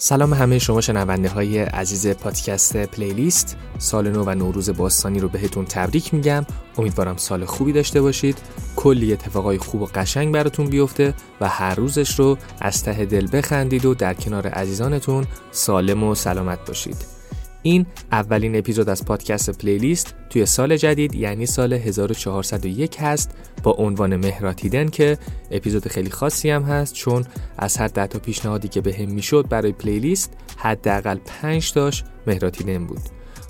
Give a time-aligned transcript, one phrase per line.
[0.00, 3.56] سلام همه شما شنونده های عزیز پادکست پلیلیست.
[3.78, 6.46] سال نو و نوروز باستانی رو بهتون تبریک میگم.
[6.78, 8.38] امیدوارم سال خوبی داشته باشید.
[8.76, 13.84] کلی اتفاقای خوب و قشنگ براتون بیفته و هر روزش رو از ته دل بخندید
[13.84, 17.17] و در کنار عزیزانتون سالم و سلامت باشید.
[17.62, 23.30] این اولین اپیزود از پادکست پلیلیست توی سال جدید یعنی سال 1401 هست
[23.62, 25.18] با عنوان مهراتیدن که
[25.50, 27.24] اپیزود خیلی خاصی هم هست چون
[27.58, 32.86] از هر ده تا پیشنهادی که بهم به می‌شد برای پلیلیست حداقل 5 تاش مهراتیدن
[32.86, 33.00] بود.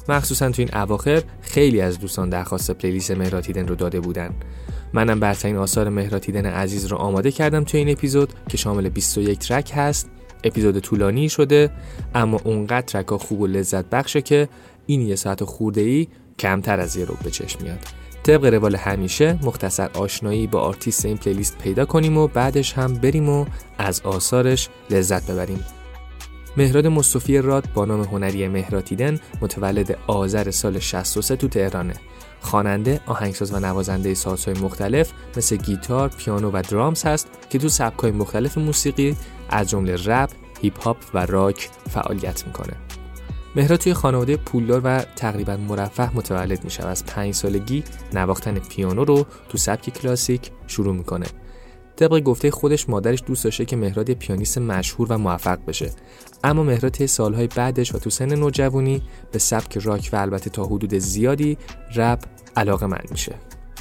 [0.08, 4.34] مخصوصا تو این اواخر خیلی از دوستان درخواست پلیلیست مهراتیدن رو داده بودن.
[4.92, 9.72] منم برترین آثار مهراتیدن عزیز رو آماده کردم توی این اپیزود که شامل 21 ترک
[9.74, 10.10] هست.
[10.44, 11.70] اپیزود طولانی شده
[12.14, 14.48] اما اونقدر ترکا خوب و لذت بخشه که
[14.86, 17.78] این یه ساعت خورده ای کمتر از یه رو به چشم میاد.
[18.22, 23.28] طبق روال همیشه مختصر آشنایی با آرتیست این playlist پیدا کنیم و بعدش هم بریم
[23.28, 23.46] و
[23.78, 25.64] از آثارش لذت ببریم.
[26.56, 31.94] مهراد مصطفی راد با نام هنری مهراد هیدن متولد آذر سال 63 تو تهرانه.
[32.40, 38.10] خواننده، آهنگساز و نوازنده سازهای مختلف مثل گیتار، پیانو و drums هست که تو سبک‌های
[38.10, 39.16] مختلف موسیقی
[39.50, 42.72] از جمله رپ، هیپ هاپ و راک فعالیت می‌کنه.
[43.56, 49.04] مهراد توی خانواده پولدار و تقریبا مرفه متولد میشه و از پنج سالگی نواختن پیانو
[49.04, 51.26] رو تو سبک کلاسیک شروع می‌کنه.
[51.96, 55.90] طبق گفته خودش مادرش دوست داشته که مهراد پیانیست مشهور و موفق بشه
[56.44, 60.64] اما مهراد طی سالهای بعدش و تو سن نوجوانی به سبک راک و البته تا
[60.64, 61.58] حدود زیادی
[61.94, 62.22] رپ
[62.56, 63.34] علاقه من میشه.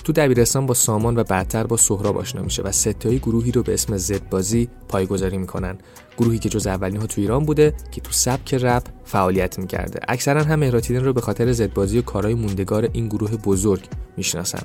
[0.04, 3.74] تو دبیرستان با سامان و بعدتر با سهراب آشنا میشه و ستایی گروهی رو به
[3.74, 5.78] اسم زد بازی پایگذاری می‌کنن.
[6.18, 10.00] گروهی که جز اولین ها تو ایران بوده که تو سبک رپ فعالیت می‌کرده.
[10.08, 13.84] اکثرا هم مهراد هیدن رو به خاطر زد بازی و کارهای موندگار این گروه بزرگ
[14.18, 14.64] می‌شناسن.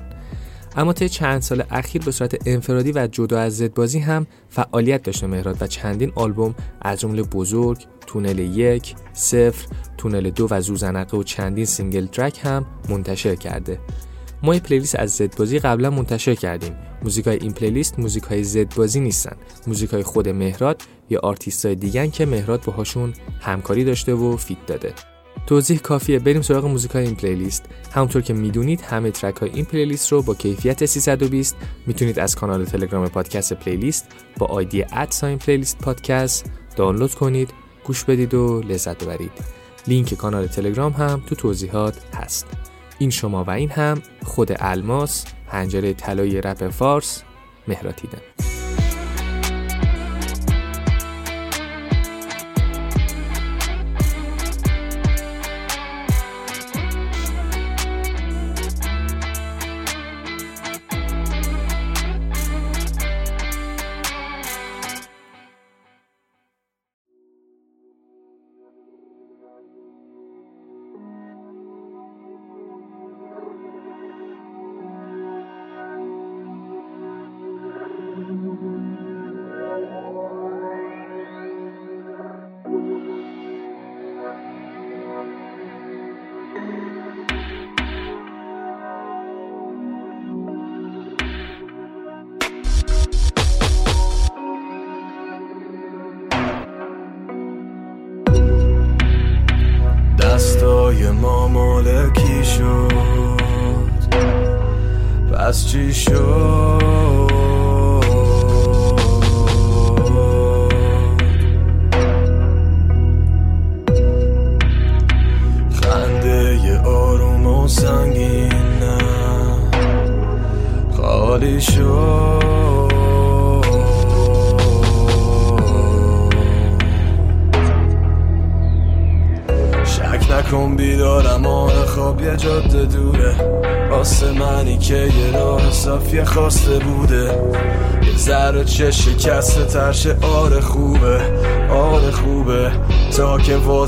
[0.75, 5.27] اما طی چند سال اخیر به صورت انفرادی و جدا از زدبازی هم فعالیت داشته
[5.27, 9.67] مهراد و چندین آلبوم از جمله بزرگ، تونل یک، صفر،
[9.97, 13.79] تونل دو و ذوزنقه و چندین single track هم منتشر کرده.
[14.43, 16.75] ما این playlist از زدبازی قبلا منتشر کردیم.
[17.03, 19.35] موزیک های این playlist موزیک های زدبازی نیستن.
[19.67, 24.65] موزیک های خود مهراد یا آرتیست های دیگن که مهراد باهاشون همکاری داشته و feat
[24.67, 24.93] داده.
[25.47, 26.19] توضیح کافیه.
[26.19, 27.65] بریم سراغ موزیک های این playlist.
[27.91, 31.55] همونطور که می‌دونید همه track های این playlist رو با کیفیت 320
[31.87, 37.53] می‌تونید از کانال تلگرام پادکست playlist با آیدی at sign playlist podcast دانلود کنید
[37.83, 39.31] گوش بدید و لذت ببرید.
[39.87, 42.47] لینک کانال تلگرام هم تو توضیحات هست.
[42.99, 47.23] این شما و این هم خود الماس پنجره طلایی رپ فارس
[47.67, 48.19] مهراتیدن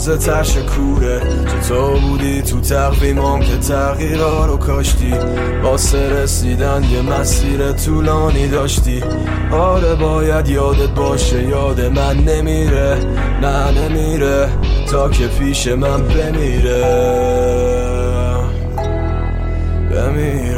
[0.06, 1.20] که واضح ترشه کوره.
[1.20, 5.14] تو تو بودی تو تقویمام که تغییرا رو کاشتی؟
[5.64, 9.04] واسه رسیدن یه مسیر طولانی داشتی.
[9.52, 12.98] آره باید یادت باشه یاد من نمیره.
[13.42, 14.50] نه نمیره.
[14.92, 17.26] تا که پیش من بمیره.
[20.06, 20.55] سر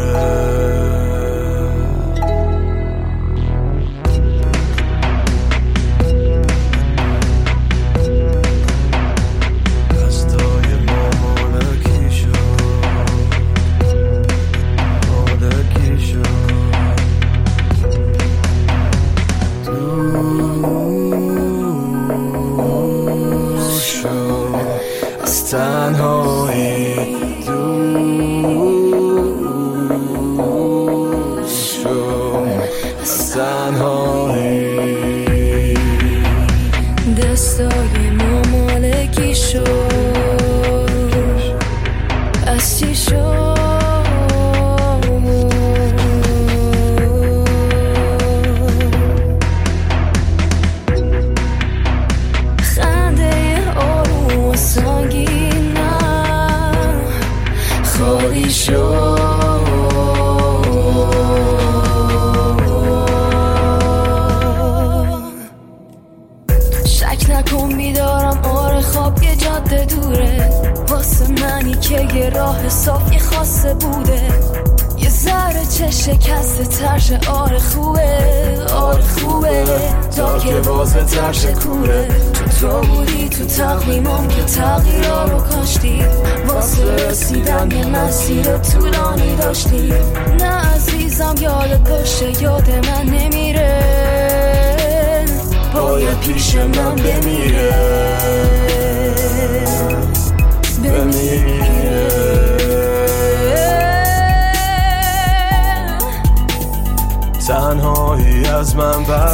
[108.17, 109.31] تنهایی از من بر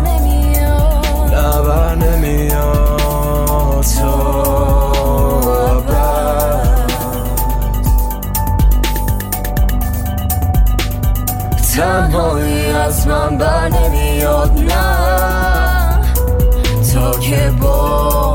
[0.00, 1.34] نمیاد.
[1.34, 2.96] نه بر نمیاد.
[3.82, 4.36] تو
[11.76, 15.06] تنهایی از من بر نمیاد نه.
[16.94, 18.25] تا که با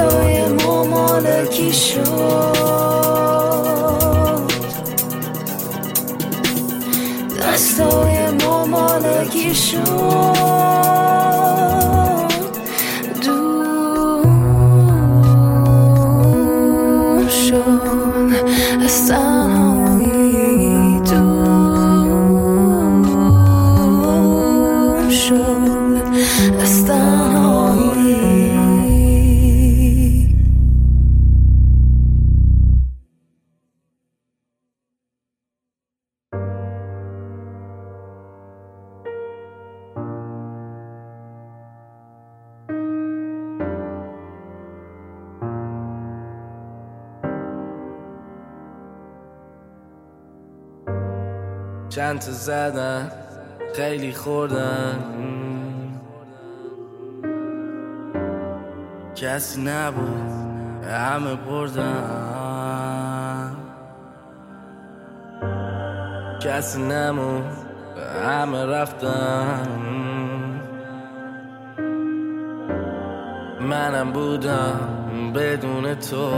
[0.00, 2.00] صدای ما مالکی شد.
[7.38, 8.64] دستای ما
[9.54, 10.99] شد.
[52.20, 53.12] لنت زدن
[53.76, 54.98] خیلی خوردن.
[59.16, 61.96] کسی نبود همه بردن.
[66.42, 67.42] کسی نمون
[68.26, 69.66] همه رفتن.
[73.60, 76.30] منم بودم بدون تو.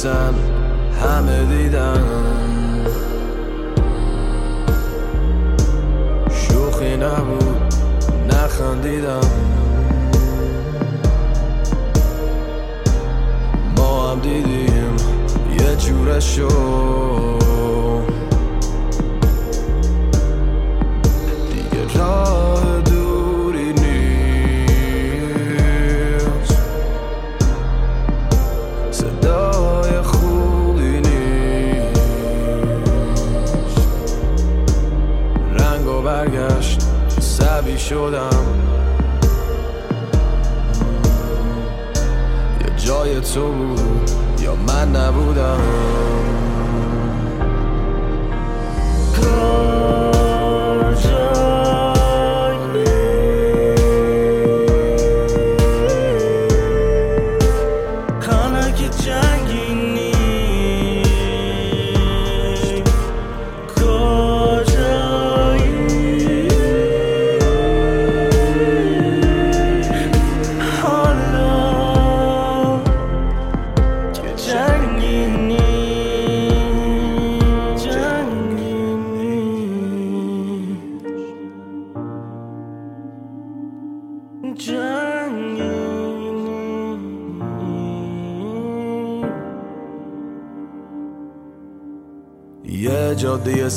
[0.00, 0.34] عکسم
[1.02, 2.04] همه دیدن.
[6.30, 7.74] شوخی نبود
[8.28, 9.20] نخندیدم.
[13.76, 14.96] ما هم دیدیم
[15.60, 17.39] یه جوره شد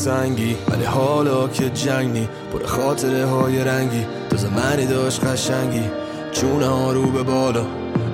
[0.03, 4.05] سنگی ولی حالا که جنگ نی پر خاطره های رنگی.
[4.29, 5.83] تو زمانی داشت قشنگی
[6.31, 7.65] چونه ها رو به بالا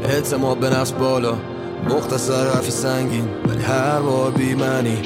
[0.04, 1.34] اعتماد به نفس بالا.
[1.90, 4.98] مختصر حرف سنگین ولی هر بار بی منی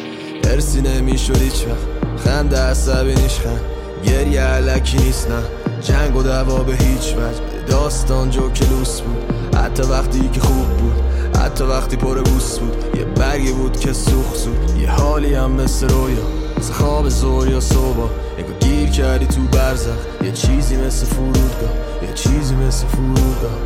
[0.43, 3.59] ارسی نمی‌شد هیچ وقت خنده عصبی نیشخن
[4.05, 5.43] گریه علکی نیست نه
[5.81, 7.65] جنگ و دوا به هیچ وجه.
[7.67, 10.93] داستان جو کلوس بود حتی وقتی که خوب بود
[11.41, 12.97] حتی وقتی پر بوس بود.
[12.99, 16.42] یه برگی بود که سوخ سود یه حالی هم مثل رویا.
[16.63, 18.09] مثل خواب زور یا صبح.
[18.37, 19.97] انگار گیر کردی تو برزخ.
[20.23, 21.73] یه چیزی مثل فرودگاه.
[22.01, 23.57] یه چیزی مثل فرودگاه.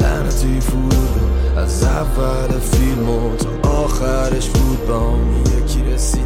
[0.00, 1.56] لعنتی فرودگاه.
[1.56, 5.14] از اول فیلم و تا آخرش بود با
[5.58, 6.25] یکی رسید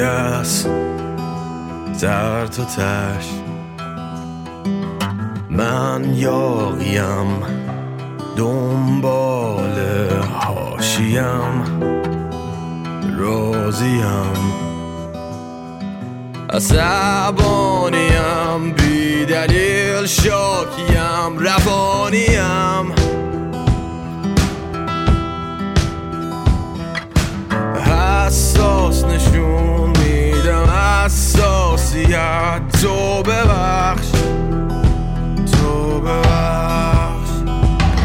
[0.00, 0.68] است
[2.00, 3.26] در تا تش.
[5.50, 7.42] من یاقیم
[8.36, 9.78] دنبال
[10.40, 11.64] هاشیم
[13.18, 14.60] راضیم.
[16.50, 18.00] عصبانیم.
[18.76, 21.38] بی دلیل شاکیم.
[21.38, 22.99] روانیم.
[31.90, 34.06] حساسیت تو ببخش.
[35.52, 37.30] تو ببخش.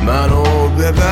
[0.06, 1.06] منو ببخش.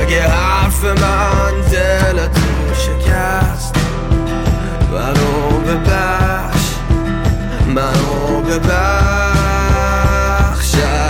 [0.00, 3.74] اگه حرف من دل تو شکست
[4.92, 6.66] منو ببخش.
[7.66, 8.76] منو ببخش.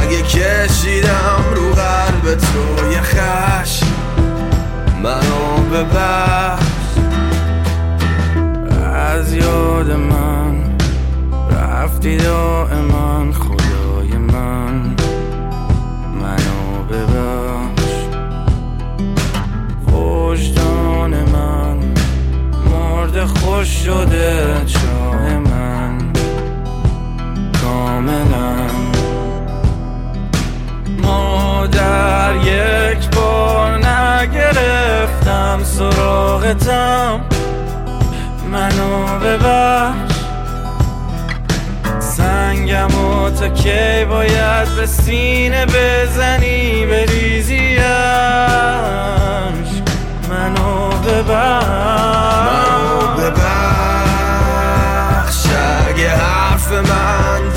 [0.03, 3.81] اگه کشیدم رو قلب تو یه خش
[5.03, 6.66] منو ببخش.
[9.17, 10.77] از یاد من.
[11.51, 14.97] رفتی دائما خدای من.
[16.21, 17.93] منو ببخش.
[19.93, 21.77] وجدان من
[22.71, 25.99] مرد خوش شده چاه من.
[27.63, 28.57] کاملا
[31.03, 37.21] مادر یک بار نگرفتم سراغتم.
[38.51, 40.17] منو ببخش.
[42.01, 47.81] سنگم و تا کی باید به سینه بزنی بریزیش
[50.31, 51.67] منو ببخش.
[52.47, 53.47] منو ببخش.
[55.89, 57.56] اگه حرف من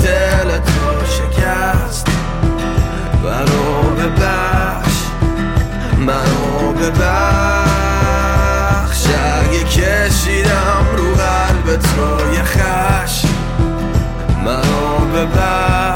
[12.34, 13.24] یه خش
[14.44, 15.89] منو ببخش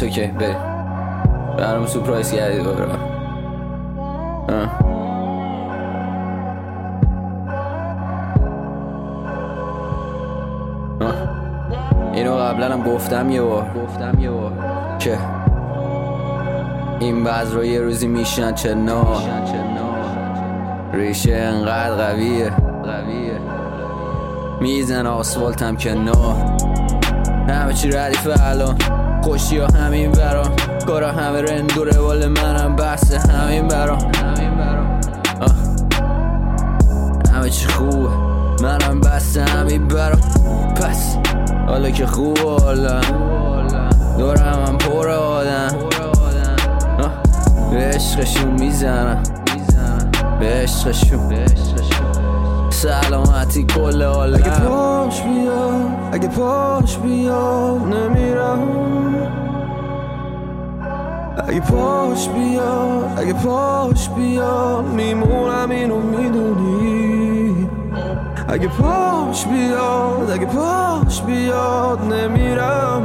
[0.00, 0.56] it's okay بریم
[1.58, 2.88] برام سپرایز کردی دوباره.
[12.12, 13.66] اینو قبلا هم گفتم یه بار.
[13.84, 14.52] گفتم یه بار.
[14.98, 15.18] که
[17.00, 19.04] این بعض رو یه روزی میشن چه نا
[20.92, 22.50] ریشه انقدر قویه.
[22.84, 23.38] قویه.
[24.60, 26.36] میزن آسفالتم که نا
[27.48, 28.99] همه چی ردیفه الان.
[29.22, 30.56] خوشی ها همین برام
[30.86, 34.12] کارا همه رند و روال منم بحث همین برام.
[37.34, 38.08] همه چی خوبه.
[38.62, 40.20] منم بس همین برام
[40.76, 41.16] پس
[41.66, 43.00] حالا که خوبه حالا.
[44.18, 45.70] دورم هم پر آدم.
[47.70, 49.22] به عشقشون می‌زنم.
[50.40, 51.20] به عشقشون.
[52.80, 58.58] سلامتی کل اگه پاش بیاد اگه پاش بیاد نمیرم.
[61.48, 67.68] اگه پاش بیاد اگه پاش بیاد میمونم اینو می‌دونی.
[68.48, 73.02] اگه پاش بیاد اگه پاش بیاد نمیرم.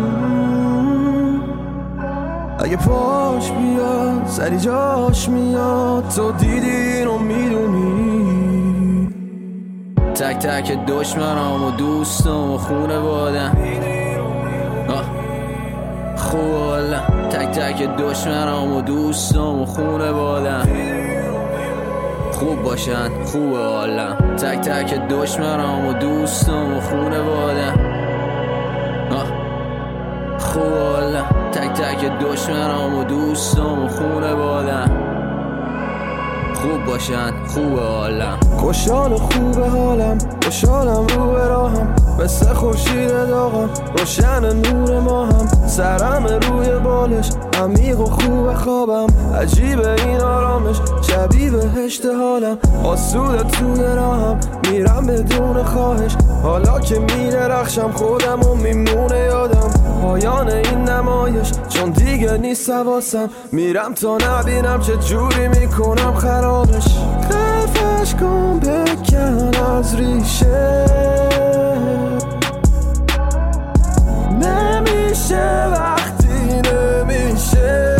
[2.59, 6.03] اگه پاش بیاد سری جاش میاد.
[6.15, 7.44] تو دیدی اینو می‌دونی
[10.25, 13.57] تک تک دشمنام و دوستم و خونه بادم
[16.17, 20.69] حالا تک تک دشمنام و دوستم و خونه بادم
[22.31, 23.23] خوب باشن.
[23.25, 24.13] خوب حالا.
[24.37, 27.75] تک تک دشمنام و دوستم و خونه بادم
[30.39, 35.04] خوب حالا تک تک دشمنام و دوستم و خونه بادم
[36.65, 38.39] خوب باشن خوب حالم.
[38.57, 45.67] خوشحال و خوب حالم خوشحالم رو به راهم مثل خورشید داغم روشن نور ما هم
[45.67, 47.29] سرم روی بالش
[47.61, 49.07] عمیق و خوب خوابم.
[49.41, 52.57] عجیب این آرامش شبیه بهشت حالم.
[52.83, 54.39] آسوده توی راهم
[54.71, 56.11] میرم بدون خواهش.
[56.43, 59.74] حالا که میدرخشم خودم و میمونه یادم.
[60.05, 61.51] پایان این نمایش.
[61.69, 63.29] چون دیگه نیست حواسم.
[63.51, 66.97] میرم تا نبینم چه جوری می‌کنم خرابش.
[67.31, 70.85] خفش کن بکن از ریشه.
[74.41, 77.95] نمیشه وقتی نمیشه.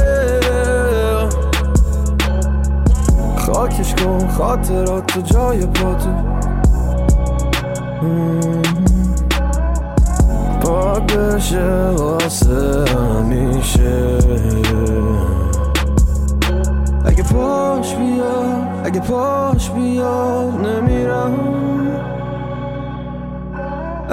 [3.38, 6.10] خاکش کن خاطرات تو جای پاتو.
[10.66, 14.18] پاک بشه واسه همیشه
[17.06, 21.34] اگه پاش بیاد اگه پاش بیاد نمیرم.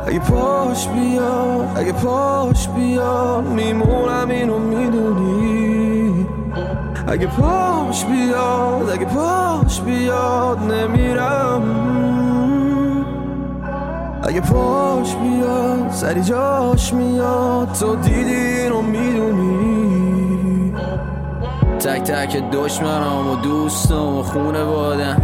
[0.06, 6.26] اگه پاش بیاد اگه پاش بیاد میمونم اینو می‌دونی.
[7.08, 11.91] اگه پاش بیاد اگه پاش بیاد نمیرم.
[14.22, 20.74] اگه پاش بیاد سری جاش میاد تو دیدی اینو می‌دونی؟
[21.80, 25.22] تک تک دشمنام و دوستم و خونه بادم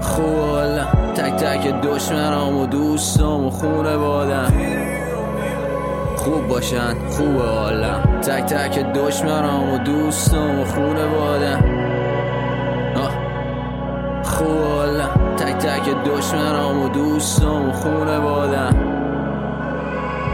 [0.00, 4.52] خوب حالا تک تک دشمنام و دوستم و خونه بادم
[6.16, 6.94] خوب باشن.
[7.10, 11.81] خوب حالا تک تک دشمنام و دوستم و خونه بادم
[15.82, 18.76] تک دشمنام و دوستم و خونه بادم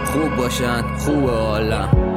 [0.05, 2.08] خوب باشن خوب حالا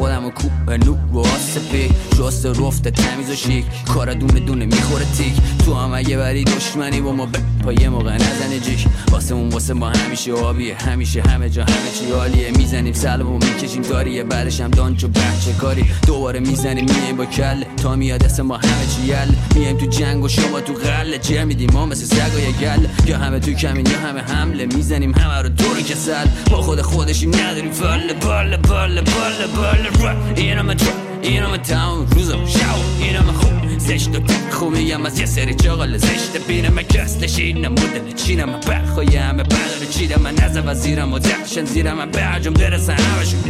[0.00, 1.90] خودم و کوب به نور رو آسپی.
[2.18, 3.64] شست رفت تمیز و شیک.
[3.94, 5.32] کارا دونه دونه می‌خوره تیک.
[5.64, 8.86] تو هم اگه بری دشمنی با ما ب پا یه موقع نزنه جیک.
[9.10, 10.76] واسه اون واسه ما همیشه آبیه.
[10.76, 12.50] همیشه همه جا همه چی عالیه.
[12.50, 14.24] می‌زنیم سلب و می‌کشیم داریه.
[14.24, 15.84] بعدش هم دانچ و بچه کاری.
[16.06, 20.24] دوباره می‌زنیم میایم با کله تا میاد اسم ما همه چی یله میایم تو جنگ
[20.24, 22.86] و شما تو غله چه میدیم ما مثل سگای گل.
[23.06, 24.66] یا همه تو کمین یا همه حمله.
[24.66, 27.70] می‌زنیم همه رو طوری که سل با خود خودشیم نداریم.
[27.70, 32.58] فله باله باله باله باله را اینم تر اینم تاون روزم شو
[33.00, 37.68] اینم خوب زشت و تک خوب میگم از یه سری چاقال زشت بینم کس نشین
[37.68, 42.52] مدل چینم برخوای همه بدر چیدم من نزم و زیرم و دخشن زیرم من برجم
[42.52, 43.40] برسن همشون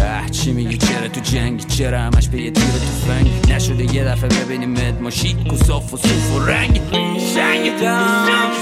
[0.00, 4.28] اه چی میگی چرا تو جنگ چرا همش به یه تیر توفنگ نشده یه دفعه
[4.28, 6.80] ببینیم مد ما شیک و صاف و صوف و رنگ
[7.34, 7.84] شنگ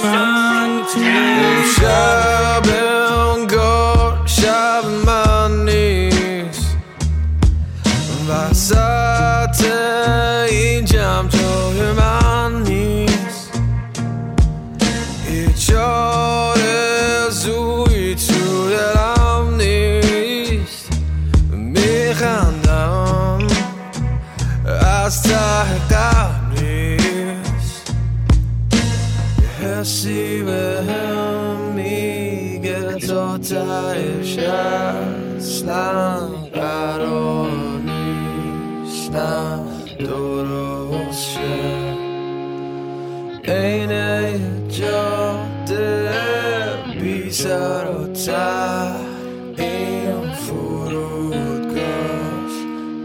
[0.04, 1.04] من توی
[1.76, 2.08] شب
[2.72, 2.87] انگار
[34.48, 37.50] تهش اصلا قرار
[37.84, 39.66] نیستم
[39.98, 41.94] درست شه
[43.52, 46.10] عین جاده
[47.00, 48.06] بی سر و
[49.58, 51.78] این فرودگاه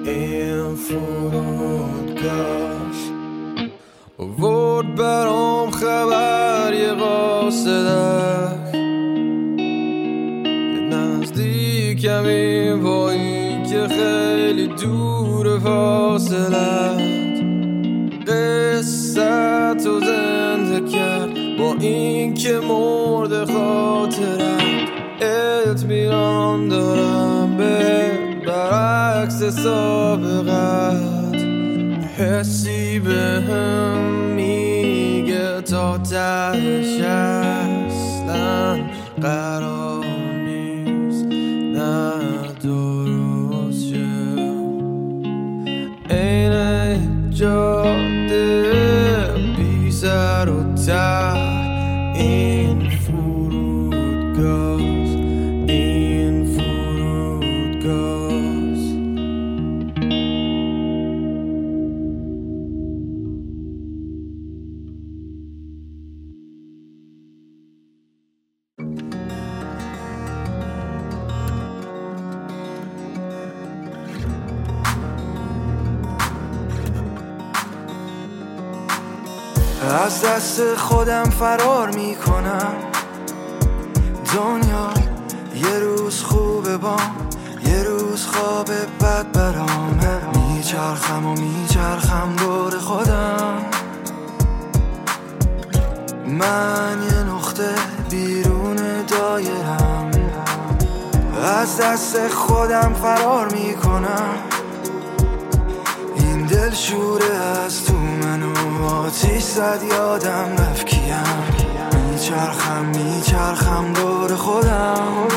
[0.06, 2.13] این فرودگاه.
[4.39, 8.62] ورد برام خبر یه قاصدک یه
[11.23, 17.01] نزدیکمی با این که خیلی دور فاصلت
[18.27, 24.63] قصت تو زنده کرد با این که مرد خاطرت
[25.21, 28.12] اطمینان دارم به
[28.47, 31.03] برعکس سابقت.
[32.17, 33.97] حسی به هم
[34.36, 38.79] میگه تا تهش اصلا
[39.21, 39.83] قرار
[50.86, 51.42] guitar
[79.93, 82.73] از دست خودم فرار می‌کنم.
[84.36, 84.89] دنیا
[85.56, 86.97] یه روز خوبه با
[87.65, 88.69] یه روز خواب
[89.01, 93.58] بد برامه میچرخم و میچرخم دور خودم.
[96.27, 97.75] من یه نقطه
[98.10, 98.75] بیرون
[99.08, 100.12] دایرم.
[101.43, 104.36] از دست خودم فرار می‌کنم.
[106.15, 107.92] این دل شوره از تو.
[108.84, 111.13] آتیش زد یادم رفت کیم.
[112.12, 115.28] میچرخم میچرخم دور خودم.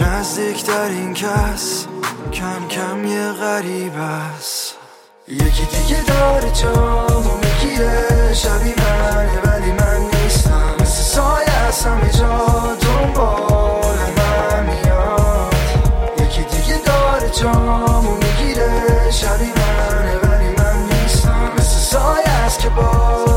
[0.00, 1.86] نزدیک در این کس
[2.32, 4.74] کم کم یه غریب است.
[5.28, 10.74] یکی دیگه داره جامو می‌گیره شبیه منه ولی من نیستم.
[10.80, 12.46] مثل سایه از همه جا
[12.80, 15.54] دنبال من میاد.
[16.20, 20.21] یکی دیگه داره جامو می‌گیره شبیه منه
[22.52, 23.31] سایه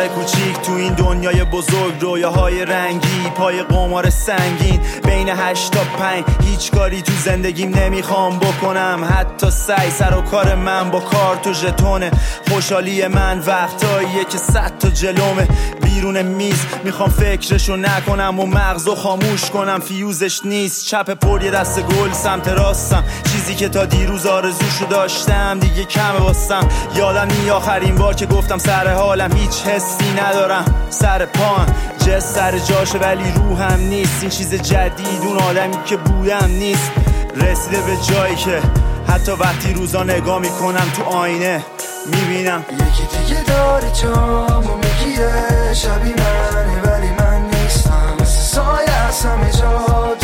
[0.00, 4.80] پسر کوچیک تو این دنیای بزرگ رویاهای رنگی پای قمار سنگین.
[5.04, 9.08] بین هشت تا پنج هیچ کاری تو زندگیم نمی‌خوام بکنم.
[9.18, 12.10] حتی سعی سر و کار من با کارت و ژتونه.
[12.48, 15.48] خوشحالی من وقتاییه که صد تا جلومه.
[15.82, 19.80] بیرون میز می‌خوام فکرشو نکنم و مغزو خاموش کنم.
[19.80, 23.04] فیوزش نیست چپ پر یه دست گل سمت راستم.
[23.32, 26.68] چیزی که تا دیروز آرزوشو داشتم دیگه کمه واسم.
[26.94, 31.66] یادم نی آخرین بار که گفتم سر حالم هیچ حسی ندارم سر پام.
[32.06, 34.18] جس سر جاشه ولی روحم نیست.
[34.20, 36.90] این چیز جدید اون آدمی که بودم نیست.
[37.36, 38.62] رسیده به جایی که
[39.08, 41.64] حتی وقتی روزا نگاه می‌کنم تو آینه
[42.06, 42.64] می‌بینم.
[42.72, 45.74] یکی دیگه داره جامو می‌گیره.
[45.74, 48.14] شبیه منه ولی من نیستم.
[48.20, 48.90] مثل سایه
[49.24, 50.14] همه جا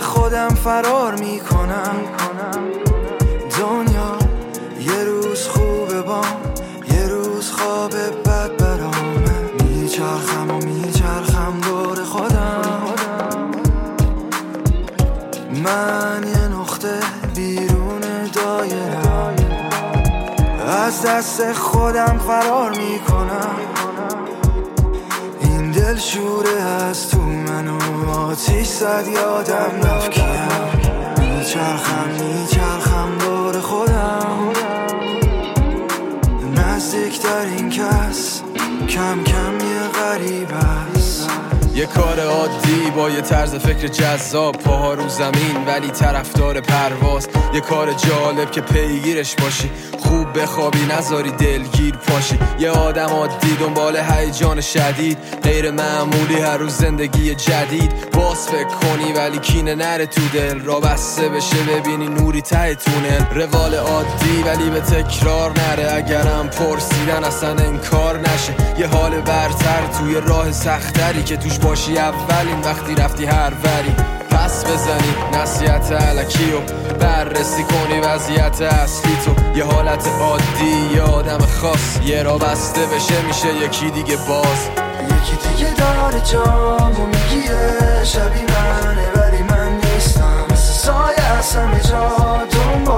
[0.00, 1.96] خودم فرار می‌کنم.
[3.60, 4.18] دنیا
[4.80, 6.20] یه روز خوبه با
[6.92, 9.34] یه روز خواب بد برامه
[9.64, 12.82] میچرخم و میچرخم دور خودم.
[15.64, 17.00] من یه نقطه
[17.34, 18.00] بیرون
[18.34, 19.34] دایرم.
[20.68, 23.63] از دست خودم فرار می‌کنم.
[25.94, 30.24] دل شوره از تو منو آتیش زد یادم رفت کیم
[31.18, 34.52] میچرخم میچرخم دور خودم.
[36.56, 38.42] نزدیک در این کس
[38.88, 40.83] کم کم یه غریب است
[41.74, 44.56] یه کار عادی با یه طرز فکر جذاب.
[44.56, 47.28] پاها رو زمین ولی طرفدار پرواز.
[47.54, 49.70] یه کار جالب که پیگیرش باشی.
[49.98, 52.38] خوب بخوابی نذاری دلگیر پاشی.
[52.58, 55.18] یه آدم عادی دنبال هیجان شدید.
[55.42, 58.10] غیر معمولی هر روز زندگی جدید.
[58.12, 60.60] باز فکر کنی ولی کینه نره تو دل.
[60.60, 63.24] را بسته بشه ببینی نوری ته تونل.
[63.34, 65.92] روال عادی ولی به تکرار نره.
[65.94, 68.54] اگرم پرسیدن اصلا انکار نشه.
[68.78, 73.94] یه حال برتر توی راه سختری که توش باشی اولین وقتی رفتی هر وری.
[74.30, 76.60] پس بزنی نصیحت علکی و
[77.00, 79.58] بررسی کنی وضعیت اصلی تو.
[79.58, 82.00] یه حالت عادی یه آدم خاص.
[82.04, 84.68] یه را بسته بشه میشه یکی دیگه باز.
[85.06, 88.04] یکی دیگه داره جامو می‌گیره.
[88.04, 90.44] شبیه منه ولی من نیستم.
[90.50, 92.42] مثل سایه از همه جا.
[92.52, 92.93] دنبال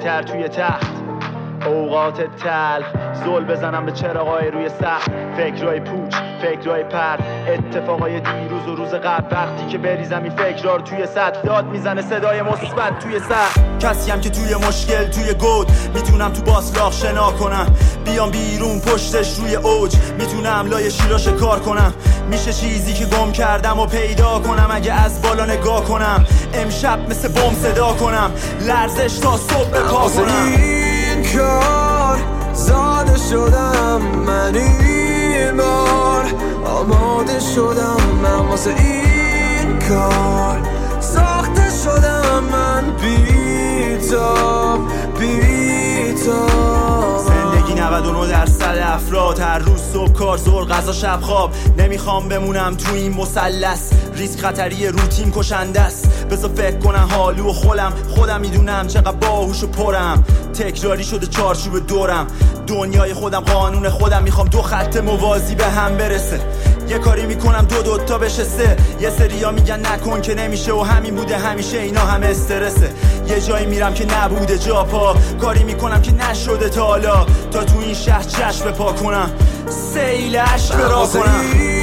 [0.00, 0.86] سریعتر توی تخت.
[1.66, 2.82] اوقات تل
[3.24, 5.10] زل بزنم به چراغای روی سخت.
[5.36, 7.22] فکرای پوچ فکرای پرد.
[7.48, 12.02] اتفاقای دیروز و روز قبل وقتی که بریزم این فکرها رو توی سطح داد می‌زنه
[12.02, 13.60] صدای مثبت توی سخت.
[13.80, 15.70] کسی هم که توی مشکل توی گود.
[15.94, 17.66] می‌تونم تو باسلاخ شنا کنم.
[18.04, 19.96] بیام بیرون پشتش روی اوج.
[20.18, 21.94] می‌تونم لای شیراش کار کنم.
[22.30, 24.68] میشه چیزی که گم کردم و پیدا کنم.
[24.70, 28.30] اگه از بالا نگاه کنم امشب مثل بم صدا کنم.
[28.60, 30.44] لرزش تا صبح پا کنم.
[30.46, 32.18] این کار
[32.54, 34.02] زاده شدم.
[34.26, 36.24] من این بار
[36.66, 37.96] آماده شدم.
[38.22, 40.58] من واسه این کار
[41.00, 42.44] ساخته شدم.
[42.52, 44.80] من بیتاب
[45.18, 46.50] بیتاب
[47.18, 49.38] زندگی 99 درصد افراد.
[49.38, 51.50] هر روز صبح کار زور غذا شب خواب.
[51.90, 53.92] نمی‌خوام بمونم تو این مثلث.
[54.14, 56.26] ریسک خطری روتین کشنده است.
[56.26, 57.92] بذار فکر کنم حالو و خولم.
[58.08, 60.24] خودم می‌دونم چقدر باهوش و پرم.
[60.54, 62.26] تکراری شده چارچوب دورم.
[62.66, 64.22] دنیای خودم قانون خودم.
[64.22, 66.40] می‌خوام دو خط موازی به هم برسه.
[66.88, 71.14] یه کاری می‌کنم دو دوتا بشه سه یه سریا میگن نکن که نمیشه و همین
[71.14, 72.90] بوده همیشه اینا همه استرسه.
[73.28, 75.14] یه جایی میرم که نبوده جا پا.
[75.40, 77.26] کاری می‌کنم که نشده تا حالا.
[77.50, 79.30] تا تو این شهر چشم پا کنم.
[79.94, 81.79] سیل عشق را واسه کنم.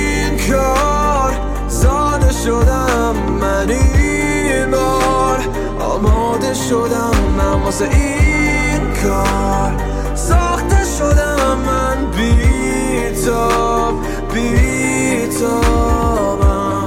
[0.51, 1.33] کار
[1.67, 5.39] زاده شدم من این بار.
[5.79, 9.81] آماده شدم من واسه این کار.
[10.15, 13.93] ساخته شدم من بیتاب
[14.33, 15.57] بیتابم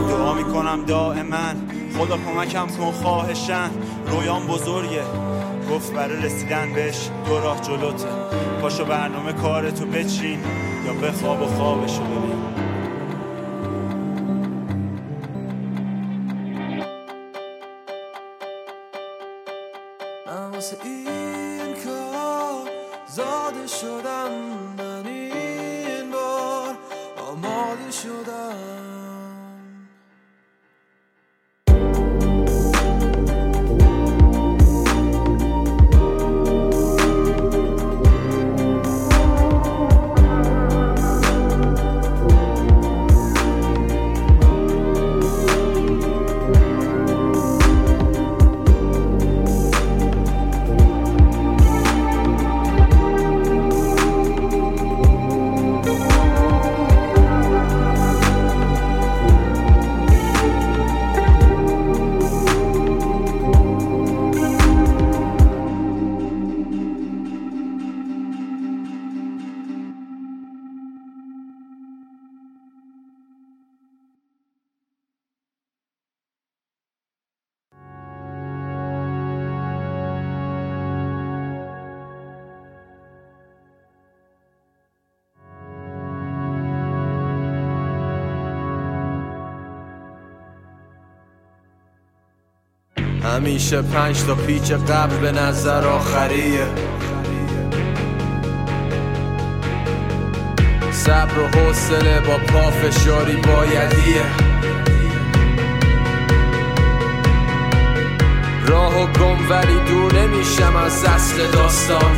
[0.08, 1.54] دعا می‌کنم دائما.
[1.98, 3.70] خدا کمکم کن خواهشن.
[4.06, 5.02] رویان بزرگه.
[5.70, 8.08] گفت برای رسیدن بهش دو راه جلوته.
[8.62, 10.38] پاشو برنامه کارتو بچین
[10.86, 12.49] یا بخواب و خوابشو ببین.
[93.50, 96.66] همیشه پنج تا پیچ قبل به نظر آخریه.
[100.92, 104.22] صبر و حوصله با پافشاری بایدیه.
[108.66, 112.16] راه و گم ولی دور نمیشم از اصل داستان.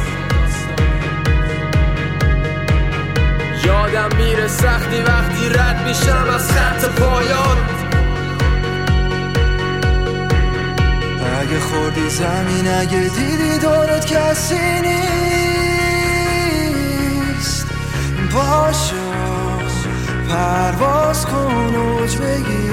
[3.65, 7.82] یادم میره سختی وقتی رد میشم از خط پایان.
[11.43, 15.27] اگه خوردی زمین اگه دیدی دورت کسی نیست.
[18.33, 18.97] باشه
[20.29, 22.73] پرواز کن اوج بگیر.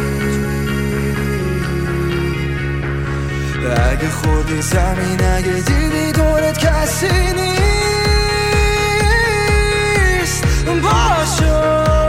[3.91, 7.53] اگه خوردی زمین اگه دیدی دورت کسی نیست.
[10.81, 12.08] باشه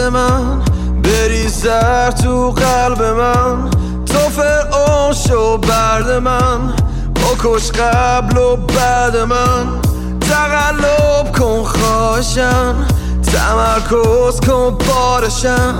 [0.00, 0.60] من
[1.02, 3.70] بریزر تو قلب من.
[4.06, 6.72] تا فرعون شو برد من
[7.14, 9.66] بکش قبل و بعد من.
[10.20, 12.74] تقلب کن خواهشم
[13.22, 15.74] تمرکز کن بارشم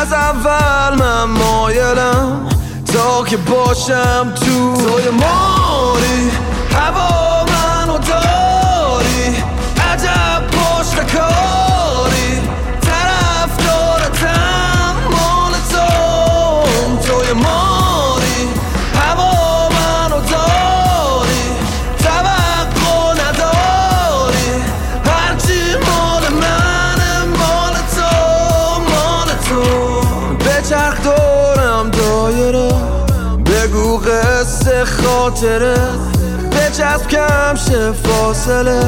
[0.00, 2.48] از اول من مایلم
[2.92, 4.76] تا که باشم تو.
[4.76, 5.59] توی ما
[34.90, 35.74] خاطره.
[36.52, 38.82] بچسب کم شه فاصله.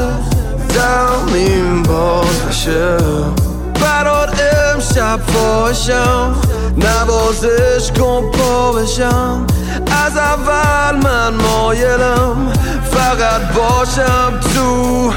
[0.68, 2.96] زمین باز بشه.
[3.80, 4.42] برات
[4.74, 6.34] امشب پاشم
[6.76, 9.46] نوازش کن پا بشم.
[10.04, 12.52] از اول من مایلم.
[12.90, 15.12] فقط باشم تو.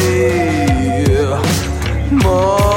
[0.00, 1.40] می‌ذاری
[2.24, 2.69] ما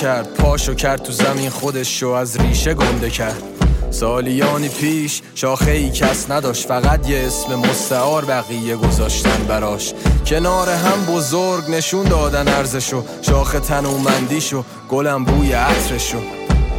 [0.00, 3.42] کرد پاشو کرد تو زمین خودش شو از ریشه گنده کرد.
[3.90, 9.92] سالیانی پیش شاخه ای کس نداشت فقط یه اسم مستعار بقیه گذاشتن براش.
[10.26, 16.18] کنار هم بزرگ نشون دادن ارزشو شاخه تنومندیشو گلم بوی عطرشو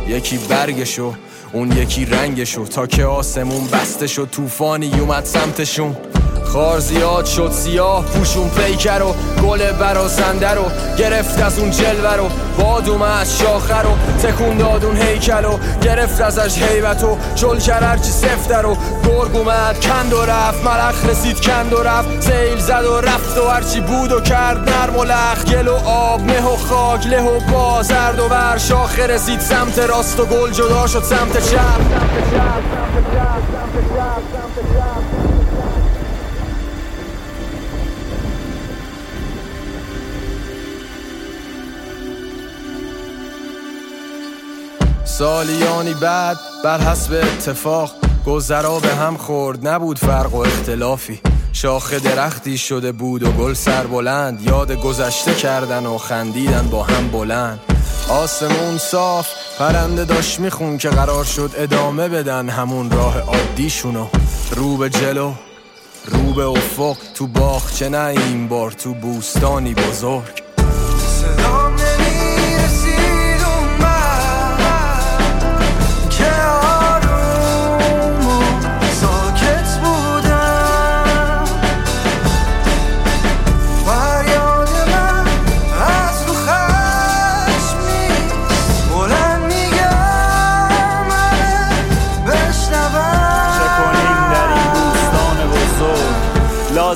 [0.08, 1.14] یکی برگشو
[1.54, 5.96] اون یکی رنگشو تا که آسمون بسته شد طوفانی اومد سمتشون.
[6.44, 10.66] خار زیاد شد سیاه پوشون پیکر و گل برازنده رو
[10.98, 12.30] گرفت از اون جلوه رو.
[12.62, 13.90] باد اومد شاخه رو
[14.24, 18.78] تکون داد اون هیکل و گرفت ازش حیبت و چل کرد هرچی سفته رو.
[19.04, 22.22] گرگ اومد کند و رفت ملخ رسید کند و رفت.
[22.22, 24.70] سیل زد و رفت و هرچی بود و کرد.
[24.70, 28.58] نرم و لخ گل و آب مه و خاک له و بازرد و بر.
[28.58, 31.82] شاخه رسید سمت راست و گل جدا شد سمت چپ.
[45.22, 47.92] سالیانی بعد بر حسب اتفاق
[48.26, 49.68] گذرا به هم خورد.
[49.68, 51.22] نبود فرق و اختلافی.
[51.54, 54.42] شاخه درختی شده بود و گل سر بلند.
[54.42, 57.60] یاد گذشته کردن و خندیدن با هم بلند.
[58.10, 59.28] آسمون صاف
[59.60, 64.08] پرنده داشت میخون که قرار شد ادامه بدن همون راه عادیشونو.
[64.56, 65.34] رو به جلو
[66.06, 70.41] رو به افق تو باغچه نه این بار تو بوستانی بزرگ.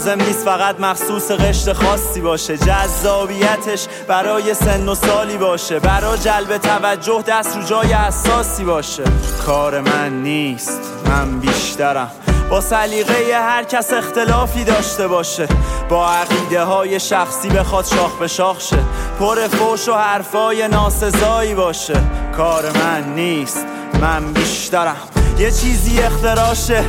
[0.06, 2.58] لازم نیست فقط مخصوص قشت خاصی باشه.
[2.58, 5.80] جذابیتش برای سن و سالی باشه.
[5.80, 9.04] برای جلب توجه دست رو جای اساسی باشه.
[9.46, 12.12] کار من نیست من بیشترم.
[12.50, 15.48] با سلیقه هر کس اختلافی داشته باشه.
[15.90, 18.80] با عقیده های شخصی بخواد شاخ به شاخ شه.
[19.20, 22.04] پر فوش و حرفای ناسزایی باشه.
[22.38, 23.66] کار من نیست
[24.02, 24.98] من بیشترم.
[25.40, 26.84] یه چیزی اختراشه.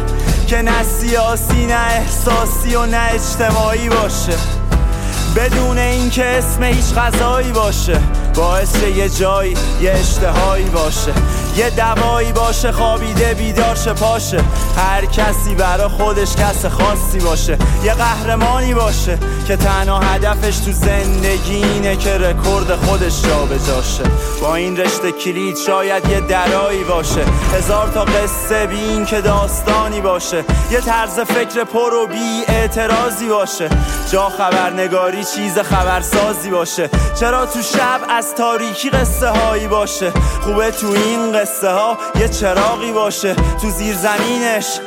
[0.46, 4.38] که نه سیاسی نه احساسی و نه اجتماعی باشه.
[5.36, 8.00] بدون اینکه اسم هیچ غذایی باشه.
[8.34, 11.12] باعث یه جایی یه اشتهایی باشه.
[11.56, 14.40] یه دوایی باشه خوابیده بیدار شه پاشه.
[14.76, 17.58] هر کسی برا خودش کس خاصی باشه.
[17.84, 24.02] یه قهرمانی باشه که تنها هدفش تو زندگی اینه که رکورد خودش جابجاشه
[24.42, 27.24] با این رشته کلید شاید یه درایی باشه.
[27.54, 30.44] هزار تا قصه بی این که داستانی باشه.
[30.70, 33.68] یه طرز فکر پر و بی اعتراضی باشه.
[34.12, 36.90] جا خبرنگاری چیز خبرسازی باشه.
[37.20, 40.12] چرا تو شب از تاریکی قصه هایی باشه؟
[40.44, 44.80] خوبه تو این قصه ها یه چراغی باشه تو زیر زمینش.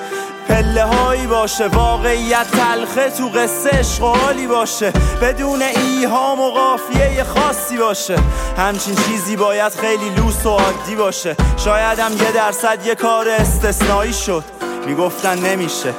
[0.49, 4.91] پله هایی باشه واقعیت تلخه تو قصه عشق باشه.
[5.21, 8.15] بدون ایهام و قافیه خاصی باشه.
[8.57, 11.35] همچین چیزی باید خیلی لوس و عادی باشه.
[11.57, 14.43] شاید هم یه درصد یه کار استثنایی شد.
[14.85, 15.93] می‌گفتن نمیشه.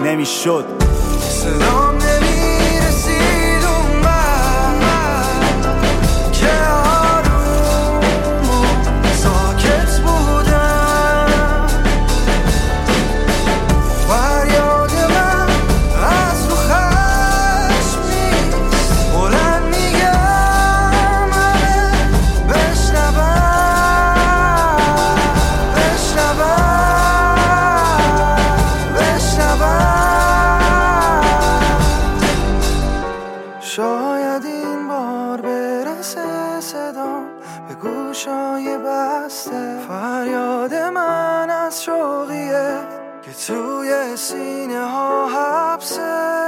[0.00, 0.64] نمی‌شد.
[33.76, 37.26] شاید این بار برسه صدام
[37.68, 39.78] به گوشای بسته.
[39.88, 42.78] فریاد من از شوقیه
[43.22, 46.45] که توی سینه ها حبسه.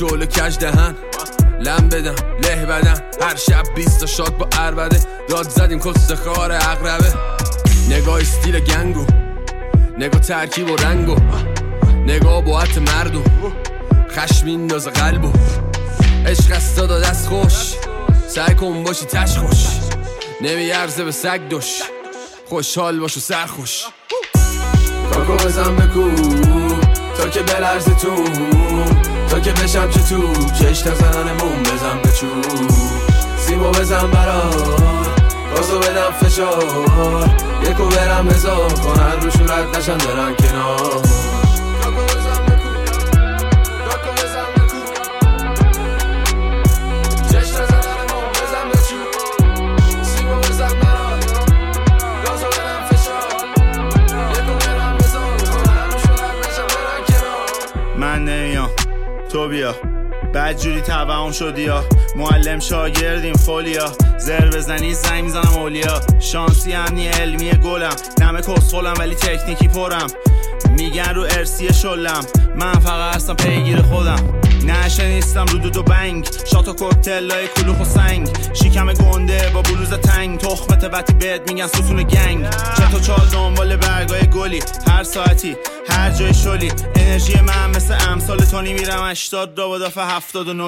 [0.00, 0.94] چول کج دهن؟
[1.60, 2.94] لم بدم له بدن.
[3.22, 7.14] هر شب بیست شاد با اربده داد زدیم کست خار اقربه
[7.90, 9.06] نگاه استیل گنگو.
[9.98, 11.16] نگاه ترکیب و رنگو.
[12.06, 13.24] نگاه باعت مردم
[14.10, 15.32] خشم مینداز قلبو.
[16.26, 17.74] عشق است داد دست خوش.
[18.28, 19.66] سعی کن باشی تش خوش.
[20.40, 21.82] نمیارزه به سگ دوش
[22.48, 23.84] خوشحال باش و سرخوش
[25.12, 26.10] کاکو بزن بکو
[27.16, 28.99] تا که بلرز تو.
[29.40, 32.26] که بشم چه تو چش مون بزن به چو
[33.36, 34.80] سیمو بزن برات
[35.56, 37.30] گازو بدم فشار.
[37.62, 41.19] یکو برم هزار کنن روشون رد نشن برن کنار.
[59.32, 59.74] تو بیا.
[60.34, 61.84] بعد جوری توهم شدی یا
[62.16, 66.00] معلم شاگردیم فولیا زر بزنی زنگ می‌زنم اولیا.
[66.20, 67.96] شانسی هم علمی گلم.
[68.20, 70.06] نمه کسخولم ولی تکنیکی پرم.
[70.80, 72.24] میگن رو ارسی شلم.
[72.56, 74.34] من فقط هستم پیگیر خودم.
[74.64, 76.28] نشه نیستم رو دو دو بنگ.
[76.52, 78.28] شات و کوکتلای کلوخ و سنگ.
[78.54, 80.38] شیکم گنده با بلوز تنگ.
[80.38, 82.50] تخمت تبتی بهت میگن ستون گنگ.
[82.50, 84.62] چطور چال دنبال برگای گلی.
[84.88, 85.56] هر ساعتی
[85.88, 86.72] هر جای شلی.
[86.96, 89.10] انرژی من مثل امثال تونی میرم.
[89.10, 90.64] 80 را با دفعه 79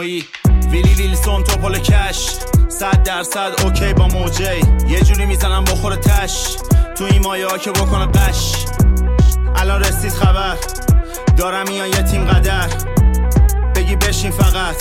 [0.71, 2.29] ویلی ویلسون توپل کش.
[2.69, 4.45] صد درصد اوکی با موجی.
[4.89, 6.57] یه جوری می‌زنم بخور تش.
[6.97, 8.55] تو این مایه ها که بکنه قش.
[9.57, 10.57] الان رسید خبر.
[11.37, 12.69] دارم میان یه تیم قدر.
[13.77, 14.77] بگی بشین فقط.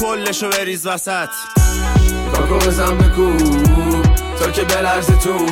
[0.00, 1.28] کلشو بریز وسط.
[2.32, 3.32] کاکو بزن بکو
[4.38, 5.46] تا که بلرز تو.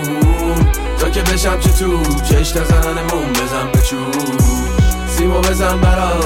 [0.98, 2.02] تا که بشم چه تو.
[2.24, 3.96] چش مون بزن به چو
[5.08, 6.20] سیمو بزن برا.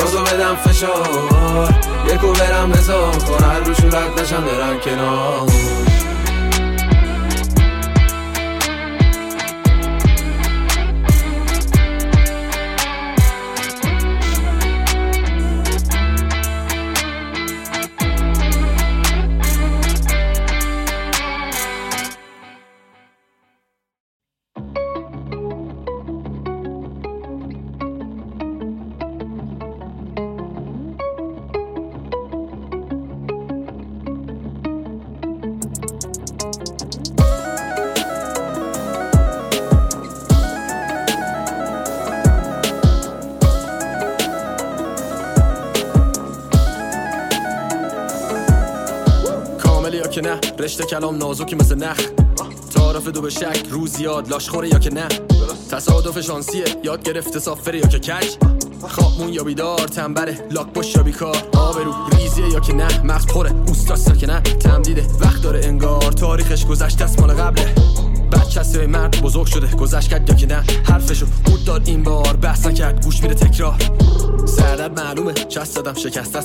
[0.00, 1.74] گازو بدم فشار.
[2.14, 5.46] یکو برم هزار کنن روشون رد نشن برن کنار.
[50.86, 52.00] کلام نازکی مثل نخ.
[52.74, 55.08] تعارف دو به شک روز یاد خوره یا که نه.
[55.70, 58.26] تصادف شانسیه یاد گرفته سافره یا که کج.
[58.88, 61.36] خوابمون یا بیدار تنبره لاک باش یا بیکار.
[61.56, 63.02] آبرو ریزیه یا که نه.
[63.04, 64.40] مغز پره اوستاستا که نه.
[64.40, 66.12] تمدیده وقت داره انگار.
[66.12, 67.74] تاریخش گذشته است مال قبله.
[68.32, 69.76] بچه مرد بزرگ شده.
[69.76, 70.64] گذشت کرد یا که نه.
[70.84, 72.36] حرفشو بود داد این بار.
[72.36, 73.76] بحث نکرد گوش میره تکرار.
[74.46, 75.32] سردت معلومه.
[75.32, 76.36] چست دادم شکست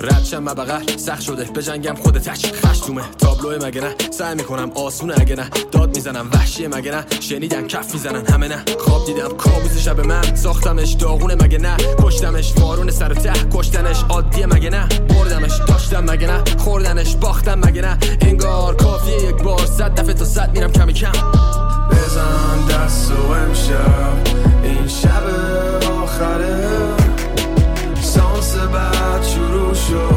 [0.00, 1.44] ردشم مبقر سخت شده.
[1.44, 5.50] به جنگم خود تچ خشتومه تابلو مگه نه؟ سعی می‌کنم آسونه اگه نه.
[5.72, 8.64] داد می‌زنم وحشیه مگه نه؟ شنیدم کف می‌زنن همه نه.
[8.78, 10.34] خواب دیدم کابوس شب من.
[10.34, 13.32] ساختمش داغونه مگه نه؟ کشتمش وارون سر ته.
[13.54, 19.42] کشتنش عادیه مگه نه؟ بردمش داشتم مگه نه؟ خوردنش باختم مگه نه؟ انگار کافیه یک
[19.42, 21.12] بار صد دفعه تا صد میرم کمی کم.
[21.90, 24.16] بزن دست و امشب.
[24.62, 25.65] این شب
[29.88, 30.15] شروع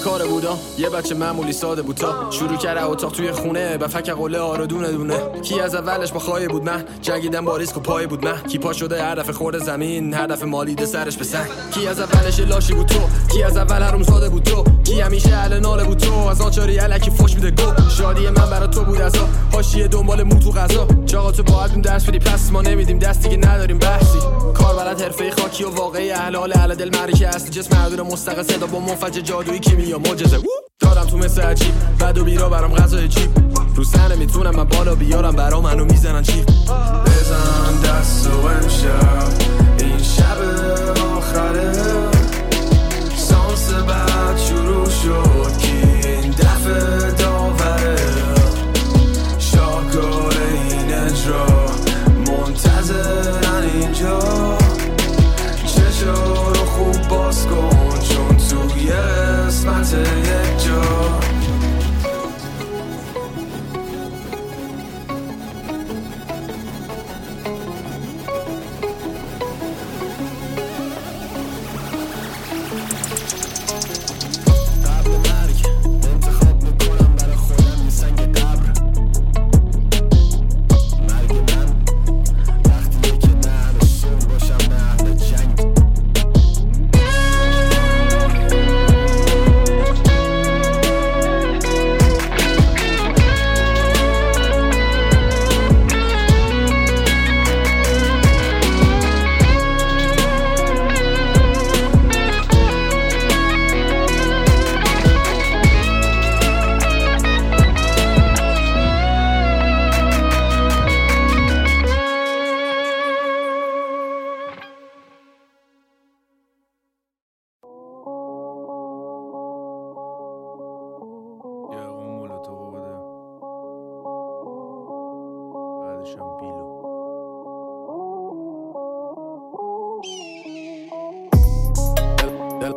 [0.00, 4.10] کار بودم یه بچه معمولی ساده بود تا شروع کرده اتاق توی خونه به فک
[4.10, 4.92] قله آرو دونه.
[4.92, 8.42] دونه کی از اولش با خواهی بود من جنگیدم با ریسک و پای بود من
[8.42, 12.00] کی پا شده هر دفعه خورده زمین هر دفعه مالیده سرش به سنگ کی از
[12.00, 13.00] اولش لاشی بود تو
[13.32, 14.64] کی از اول هرم ساده بود تو.
[14.84, 17.90] کی همیشه اهل ناله بود تو از آچاری الکی فوش میده گو.
[17.90, 20.88] شادی من برا تو بود ازا حاشیه دنبال مو تو غذا.
[21.06, 24.18] چاقا تو باید درس بدی پس ما نمیدیم دستی که نداریم بحثی.
[24.54, 28.42] کار بلد حرفه خاکی و واقعی اهل حال اهل دل معرکه اصل جسم مردون مستقل
[28.42, 30.38] صدا با منفجر جادویی کیمیا معجزه
[30.82, 31.74] می‌ذارم تو مثل عجیب.
[31.98, 33.30] بعد و بیرا برام غذای جیب
[33.74, 36.42] رو سنه می‌تونم من بالا بیارم برا منو می‌زنن چی
[37.06, 39.49] بزن دست و امشب.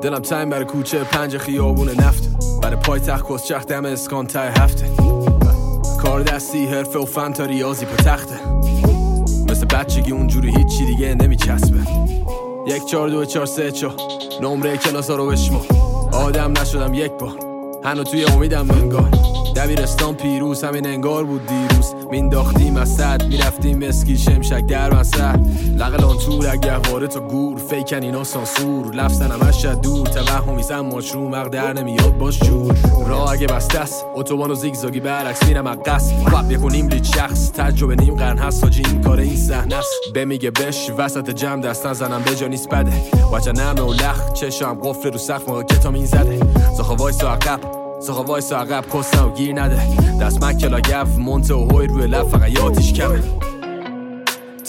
[0.04, 2.30] دلم تایم برای کوچه پنج خیابون نفت.
[2.62, 4.90] برای پای تخت کسچخ دم اسکان تای هفته.
[6.02, 8.36] کار دستی حرفه و فن تا ریاضی پا تخته.
[9.50, 11.80] مثل بچگی اونجوری هیچی دیگه نمیچسبه.
[12.68, 13.94] یک چار دو چار سه چار
[14.42, 15.62] نمره کلاس رو بشما
[16.14, 17.53] آدم نشدم یک بار.
[17.86, 19.10] هنو توی امیدم انگار.
[19.56, 21.94] دبیرستان پیروز همین انگار بود دیروز.
[22.12, 25.40] مینداختیم از صد می‌رفتیم مسکی شمشک در مسد
[25.78, 28.94] لقلان تور اگه وارد تا گور فیکن اینا سانسور.
[28.94, 32.76] لفظن همش دور توهمی زن مشروع مق در نمیاد باش جور.
[33.08, 37.52] راه اگه بسته است اتوبان و زیگزاگی برعکس میرم از قصد وقت یکونیم لید شخص
[37.52, 39.90] تجربه نیم قرن هست حاجی این کار این صحنه است.
[40.16, 42.94] بمیگه بش وسط جمع دست نزنم به جا نیست بده.
[43.34, 46.40] وجه نمه و لخ چشم قفل رو سقف موقع کتامین زده.
[46.78, 47.73] زخا وایسا عقب.
[48.04, 49.82] زخا وایسا عقب کسن و گیر نده.
[50.22, 53.20] دست مکلا گف مونت و هوی روی لب فقط یادش کمه.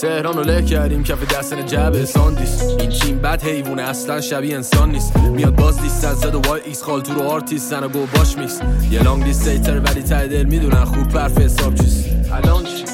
[0.00, 4.90] تهران رو له کردیم کف دستن جبه ساندیس این تیم بد حیوونه اصلا شبیه انسان
[4.90, 5.16] نیست.
[5.16, 8.60] میاد باز لیست از زد و وای ایکس رو آرتیست زن و گو باش میکس
[8.90, 12.04] یه لانگ لیست ایتر ولی ته دل می‌دونن خوب پرف حساب چیست.
[12.32, 12.93] الان چی؟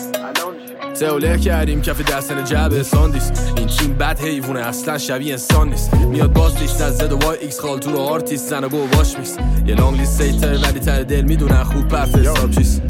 [1.01, 5.95] تئوله کردیم کف دستن جبه ساندیس این تیم بد حیوونه اصلا شبیه انسان نیست.
[5.95, 9.19] میاد باز لیست از و وای ایکس خال تو رو آرتیست زن و گو باش
[9.19, 9.37] میکس.
[9.67, 12.17] یه لانگ لیست ایتر ولی ته دل می‌دونن خوب پرف
[12.55, 12.83] چیست.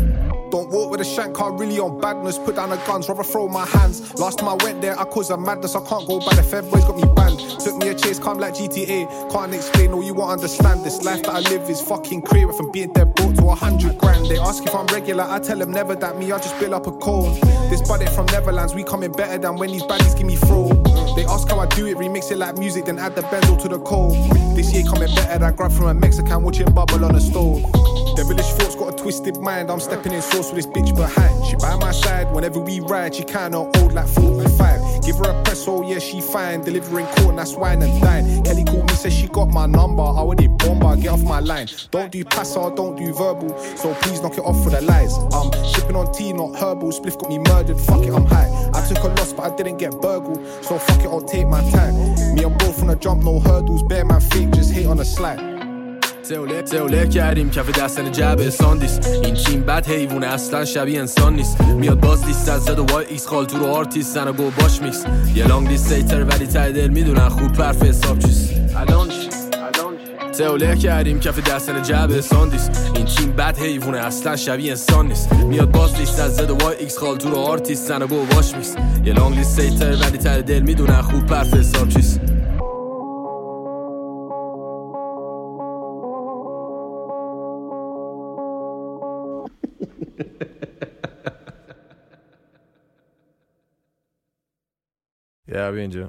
[0.51, 2.37] Don't walk with a shank car really on badness.
[2.37, 4.19] Put down the guns, rather throw my hands.
[4.19, 5.77] Last time I went there, I caused a madness.
[5.77, 7.39] I can't go by the boys got me banned.
[7.61, 9.31] Took me a chase, come like GTA.
[9.31, 10.85] Can't explain, or you won't understand.
[10.85, 12.53] This life that I live is fucking clear.
[12.53, 14.27] From being dead broke to a hundred grand.
[14.27, 16.33] They ask if I'm regular, I tell them never that me.
[16.33, 17.39] I just build up a cone.
[17.71, 20.69] This buddy from Netherlands, we coming better than when these baddies give me throw.
[21.15, 23.69] They ask how I do it, remix it like music, then add the benzo to
[23.69, 24.17] the cold.
[24.61, 27.63] This year coming better than grab from a Mexican, watching bubble on the stove.
[28.15, 29.71] Devilish thoughts got a twisted mind.
[29.71, 31.47] I'm stepping in sauce with this bitch behind.
[31.47, 33.15] She by my side whenever we ride.
[33.15, 34.90] She kinda old like 45.
[35.11, 36.61] Give her a press, oh yeah, she fine.
[36.61, 38.45] Delivering corn, that's wine and dine.
[38.45, 40.05] Kelly called me, says she got my number.
[40.05, 41.67] I want it bomber, get off my line.
[41.91, 43.59] Don't do pass, passer, don't do verbal.
[43.77, 45.13] So please knock it off for the lies.
[45.33, 46.93] I'm shipping on tea, not herbal.
[46.93, 48.71] Spliff got me murdered, fuck it, I'm high.
[48.73, 50.47] I took a loss, but I didn't get burgled.
[50.65, 51.97] So fuck it, I'll take my time.
[52.37, 53.83] Me and bro from the jump, no hurdles.
[53.83, 55.60] Bear man fake, just hate on the slide.
[56.31, 61.61] تئوله تئوله کردیم کف دستن جبه ساندیس این تیم بد حیوونه اصلا شبیه انسان نیست.
[61.61, 64.51] میاد باز لیست از زد و وای ایکس خال تو رو آرتیست زن و گو
[64.51, 65.05] باش میکس.
[65.35, 68.55] یه لانگ لیست ایتر ولی ته دل می‌دونن خوب پرف حساب چیست.
[68.77, 69.29] الان چی؟
[70.39, 75.33] تئوله کردیم کف دستن جبه ساندیس این تیم بد حیوونه اصلا شبیه انسان نیست.
[75.33, 78.25] میاد باز لیست از زد و وای ایکس خال تو رو آرتیست زن و گو
[78.25, 78.75] باش میکس.
[79.05, 82.21] یه لانگ لیست ایتر ولی ته دل می‌دونن خوب پرف حساب چیست.
[95.51, 96.09] Ja, będzie.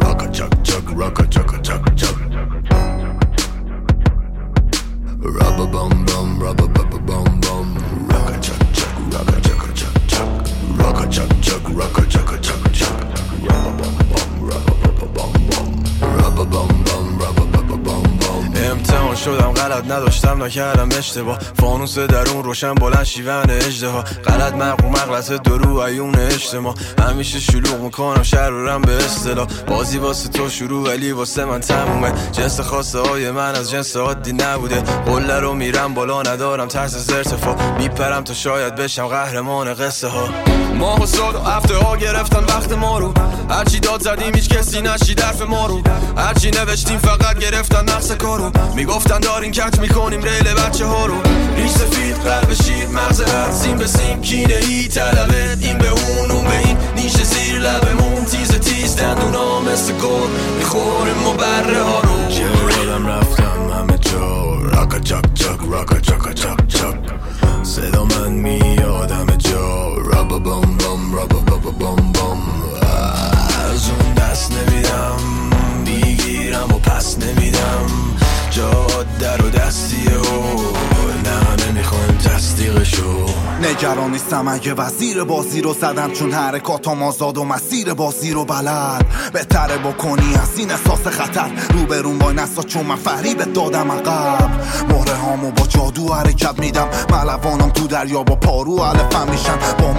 [0.00, 2.18] Rocka chuck chuck, rocka chucka chuck chuck.
[5.72, 7.76] Bum bum, rubber bubba bum bum.
[8.08, 10.28] Rocka chuck chuck, rocka chucka chuck chuck.
[10.80, 12.96] a chuck chuck, rocka chucka chuck chuck.
[13.42, 15.84] Rubber bum bum, rubber bubba bum bum.
[16.16, 16.85] Rubber bum
[19.16, 21.38] شدم غلط نداشتم نکردم اشتباه.
[21.60, 26.74] فانوس درون روشن بلند شیون اجده ها غلط مقو مغلط درو ایون اجتماع.
[27.08, 29.46] همیشه شلوغ می‌کنم شهرورم به اصطلاح.
[29.66, 32.12] بازی واسه تو شروع ولی واسه من تمومه.
[32.32, 34.80] جنس خاصه های من از جنس عادی نبوده.
[34.80, 37.78] قله رو میرم بالا ندارم ترس از ارتفاع.
[37.78, 40.28] میپرم تا شاید بشم قهرمان قصه ها
[40.74, 43.14] ماه و سال و هفته ها گرفتن وقت ما رو.
[43.50, 45.82] هرچی داد زدیم هیچ کسی نشی درف ما رو.
[46.16, 48.52] هرچی نوشتیم فقط گرفتن نقص کارو.
[49.06, 51.14] می‌گفتن دارین کچ می‌کنیم ریل بچه ها رو.
[51.56, 54.20] ریش سفید قلب شیر مغز رد سیم به سیم.
[54.20, 56.76] کینه ای طلبت این به اون اون به این.
[56.96, 62.28] نیش زیر لبمون تیز تیز دندونا مثل گل می‌خوریم و بره ها رو.
[62.28, 62.44] چه
[63.08, 64.54] رفتم همه جا.
[64.60, 66.96] راکا چاک چاک راکا چاکا چاک چاک.
[67.62, 69.94] صدا من میاد همه جا.
[70.12, 72.42] رابا بام بام رابا بابا بام بام.
[73.72, 75.16] از اون دست نمیدم
[75.84, 77.86] می‌گیرم و پس نمیدم.
[78.56, 78.86] جا
[79.20, 80.56] در و دستیه و
[81.24, 83.26] نه نمی‌خوایم تصدیقشو.
[83.62, 89.06] نگران نیستم اگه وزیر بازی رو زدم چون حرکاتم آزاد و مسیر بازی رو بلد.
[89.32, 91.50] بهتره بکنی از این احساس خطر.
[91.72, 94.50] روبرون وای نسا چون من فریبت دادم عقب.
[94.88, 96.88] مهره هامو با جادو حرکت میدم.
[97.10, 99.58] ملوانم تو دریا با پارو علفم میشن.
[99.78, 99.95] تو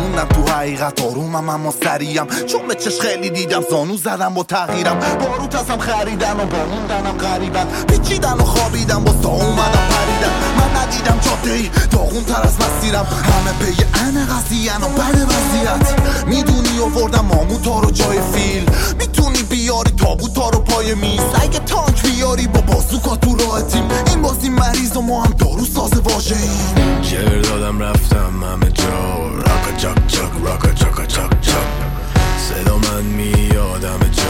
[0.78, 2.26] حقیقت آرومم اما سریم.
[2.48, 5.00] چون به چش خیلی دیدم زانو زدم با تغییرم.
[5.00, 10.34] باروت ازم خریدن و باموندنم غریبن پیچیدن و خوابیدم با اومدم پریدم.
[10.58, 13.06] من ندیدم جاده ای داغون تر از مسیرم.
[13.06, 15.96] همه پی ان قضیه و بد وضعیت.
[16.28, 18.70] می‌دونی آوردم ماموتا رو جای فیل.
[19.00, 21.22] می‌تونی بیاری تابوتا رو پای میز.
[21.42, 23.88] اگه تانک بیاری با بازوکا تو راه تیم.
[24.08, 29.47] این بازی مریض و ما هم دارو ساز واژه ایم دادم رفتم همه جا.
[29.78, 31.68] چاک چاک راکا چاکا چاک چاک
[32.38, 34.24] صدا من میاد همه جا.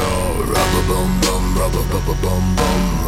[0.47, 3.03] رابا بام بام رابا بابا بام بام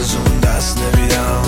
[0.00, 1.42] از اون دست نمیدم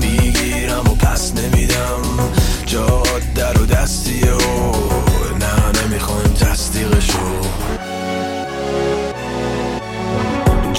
[0.00, 2.30] می‌گیرم و پس نمیدم.
[2.66, 3.02] جا
[3.34, 4.72] در و دستیه و
[5.40, 7.40] نه نمی‌خوایم تصدیقشو.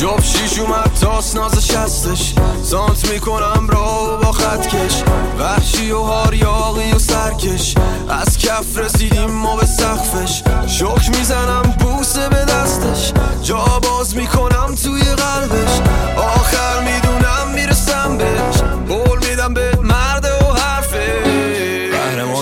[0.02, 2.34] جب شیش اومد تاس نازش هستش
[2.64, 5.03] سانت می‌کنم را با خط کش.
[5.40, 7.76] وحشی و هاریاقی و سرکش.
[8.10, 10.44] از کف رسیدیم ما به سقفش.
[10.68, 13.14] شک می‌زنم بوسه به دستش.
[13.44, 15.80] جا باز می‌کنم توی قلبش.
[16.18, 18.61] آخر می‌دونم می‌رسم بهش.
[18.90, 19.70] قول میدم به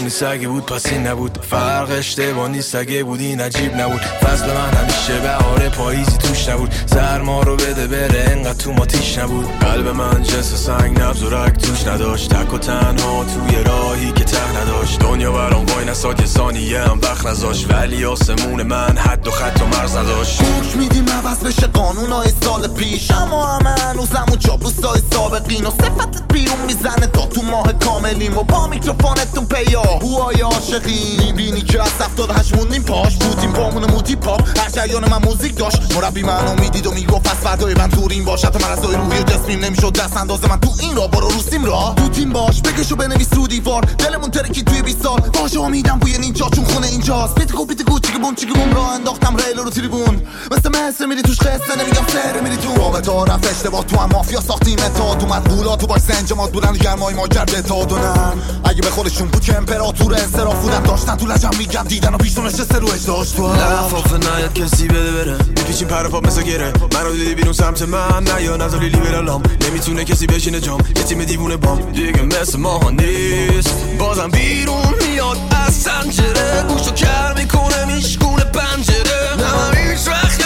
[0.09, 1.39] قهرمانی سگه بود پس این نبود.
[1.49, 4.01] فرق اشتباه نیست اگه بود این عجیب نبود.
[4.01, 6.73] فصل من همیشه بهار پاییزی توش نبود.
[6.85, 9.59] سرما رو بده بره انقدر تو ما تیش نبود.
[9.59, 12.33] قلب من جنس سنگ نبز و رگ توش نداشت.
[12.33, 14.99] تک و تنها توی راهی که ته نداشت.
[14.99, 17.71] دنیا برام وای نساد یه ثانیه هم وقت نذاشت.
[17.73, 20.43] ولی آسمون من حد و خط و مرز نداشت.
[20.43, 23.11] گوش میدیم عوض بشه قانون های سال پیش.
[23.11, 28.37] اما همه هنوز همون چابلوس های سابقین و صفتت بیرون می‌زنه تا تو ماه کاملیم
[28.37, 31.17] و با میکروفونتون پیا هوای عاشقی.
[31.17, 33.15] می‌بینی که از هفتاد هشت موندیم پاش.
[33.15, 35.93] بودیم پامون موتی پاپ هر جریان من موزیک داشت.
[35.95, 38.45] مربی منو می‌دید و می‌گفت از فردای من تورین باش.
[38.45, 39.93] حتی من از روحی و جسمیم نمی‌شد.
[39.93, 42.61] دست انداز من تو این را برو روسیم را تو تیم باش.
[42.61, 43.81] بکشو بنویس رو دیوار.
[43.81, 45.19] دلمون ترکی توی 20 سال.
[45.19, 46.49] باشه میدم بوی نینجا.
[46.55, 47.35] چون خونه اینجاست.
[47.35, 50.21] بیتگو بیتگو چیگه بون چیگه بون را انداختم ریل رو تریبون.
[50.51, 51.75] مثل مصر میری توش خسته.
[51.79, 53.11] نمیگم سر میری تو رابطه.
[53.11, 57.13] ها رفت اشتباه تو هم مافیا ساختیم تا تو مدبولا تو باش سنجمات بودن گرمای
[57.13, 57.27] ما
[57.67, 59.57] تا دونن اگه به خودشون بود که
[59.89, 64.13] امپراتور انصراف بودن داشتن تو لجم میگم دیدن و پیشون نشسته رو اجداش تو لفاف
[64.13, 65.37] نیاد کسی بده بره.
[65.47, 66.73] میپیچیم پر پا مثل گره.
[66.93, 70.79] منو دیدی بیرون سمت من نه یا نزالی لیبرالام نمی‌تونه کسی بشینه جام.
[70.95, 71.91] یه تیم دیوونه بام.
[71.91, 73.75] دیگه مثل ما نیست.
[73.99, 75.37] بازم بیرون میاد
[75.67, 76.63] از سنجره.
[76.67, 79.35] گوشو کر می‌کنه میشکونه پنجره.
[79.37, 80.45] نه من هیچ وقت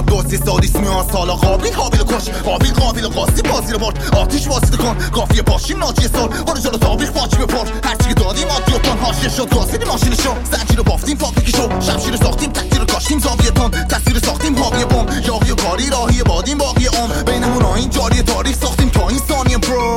[0.00, 1.34] میاد دوستی سادیس میاد سالا.
[1.34, 4.14] قابلی قابل کش قابل قابل قاستی بازی رو برد.
[4.16, 4.94] آتیش واسطه کن.
[4.94, 6.28] کافیه باشیم ناجی سال.
[6.28, 9.54] برو جلو تابیخ باجی بپر هرچی که دادیم آدی و تان حاشیه شد.
[9.54, 13.70] گاسیدی ماشین شو زنجیر رو بافتیم پاک بکشو شمشیر ساختیم تکتیر کاشتیم زاویه تان.
[13.70, 18.56] تصویر ساختیم حاوی بم یاقی و کاری راهی بادیم باقی عمر بینمون آین جاری تاریخ
[18.56, 19.96] ساختیم تا این ثانیه برو.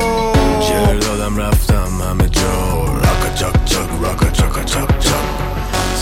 [0.68, 2.84] شعر دادم رفتم همه جا.
[2.84, 5.53] راکا چاک چاک راکا چاکا چاک چاک.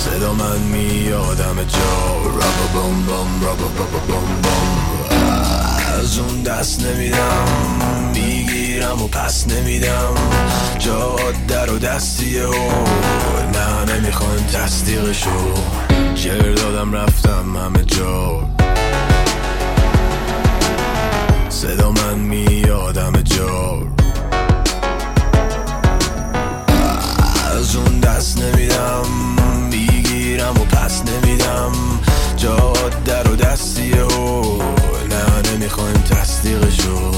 [0.05, 2.23] صدا من میاد همه جا.
[2.25, 4.79] رابا بام بام رابا بابا بام بام
[5.99, 7.47] از اون دست نمیدم
[8.15, 10.15] می‌گیرم و پس نمیدم.
[10.79, 11.17] جا
[11.49, 12.53] در و دستیه و
[13.55, 15.55] نه نمی‌خوایم تصدیقشو.
[16.15, 18.49] شعر دادم رفتم همه جا.
[21.49, 23.79] صدا من میاد همه جا.
[27.59, 29.42] از اون دست نمیدم
[30.93, 31.73] دست نمیدم.
[32.37, 32.73] جا
[33.07, 34.59] در و دستیه و
[35.11, 37.13] نه نمی‌خوایم تصدیقشو.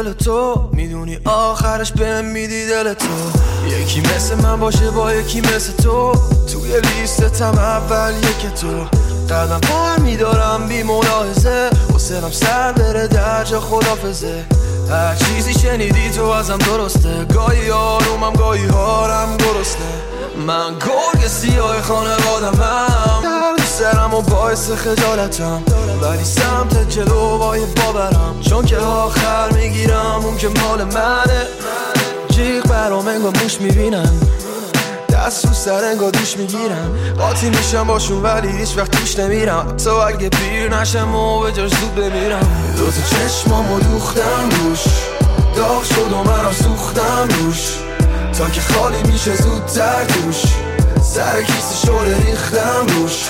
[0.00, 0.68] جل تو.
[0.72, 3.06] می‌دونی آخرش بهم میدی دل تو.
[3.68, 6.12] یکی مثل من باشه با یکی مثل تو.
[6.52, 8.84] توی لیستتم اول یک تو.
[9.34, 11.70] قدم پار میدارم بی ملاحظه.
[11.94, 14.44] و سر بره درجا خدافزه.
[14.90, 17.24] هر چیزی شنیدی تو ازم درسته.
[17.34, 19.90] گاهی آرومم گاهی هارم درسته.
[20.46, 23.20] من گرگ سیاه خانوادمم.
[23.22, 23.29] درد
[23.80, 25.62] سرم و باعث خجالتم.
[26.02, 31.46] ولی سمت جلو بای بابرم چون که آخر می‌گیرم اون که مال منه.
[32.30, 34.20] جیغ برام انگا موش می‌بینم.
[35.12, 36.98] دست رو سر انگا دوش می‌گیرم.
[37.18, 39.76] قاطی میشم باشون ولی هیچ وقت توش نمیرم.
[39.76, 42.74] تو اگه پیر نشم و به جاش زود بمیرم.
[42.76, 44.84] دو تا چشمامو دوختم روش.
[45.56, 47.74] داغ شد و من سوختم روش.
[48.38, 50.42] تا که خالی میشه زودتر توش
[51.02, 53.28] سر کیسه ریختم روش.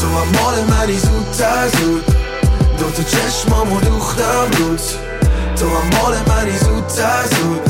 [0.00, 2.04] تو هم مال منی زودتر زود
[2.78, 4.92] دو تا چشمامو دوختم روز
[5.56, 7.60] تو هم مال منی زودتر زود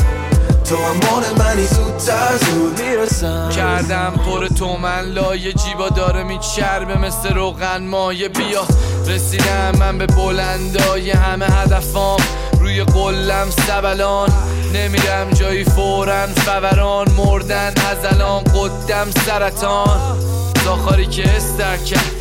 [0.69, 3.49] تو هم مال منی زودتر زود می‌رسم.
[3.49, 8.29] کردم پر تو من لایه جیبا داره میچربه مثل روغن مایه.
[8.29, 8.65] بیا.
[9.07, 12.19] رسیدم من به بلندای همه هدفام.
[12.59, 14.29] روی قلم سبلان.
[14.73, 17.07] نمیرم جایی فورن فوران.
[17.11, 20.19] مردن از الان قدم سرطان.
[20.65, 22.16] زاخاری که استر کرد.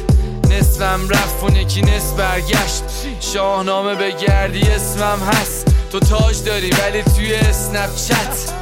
[0.56, 2.82] نصفم رفت و نکی نصف برگشت.
[3.20, 5.66] شاهنامه به گردی اسمم هست.
[5.92, 8.52] تو تاج داری ولی توی اسنپ چت.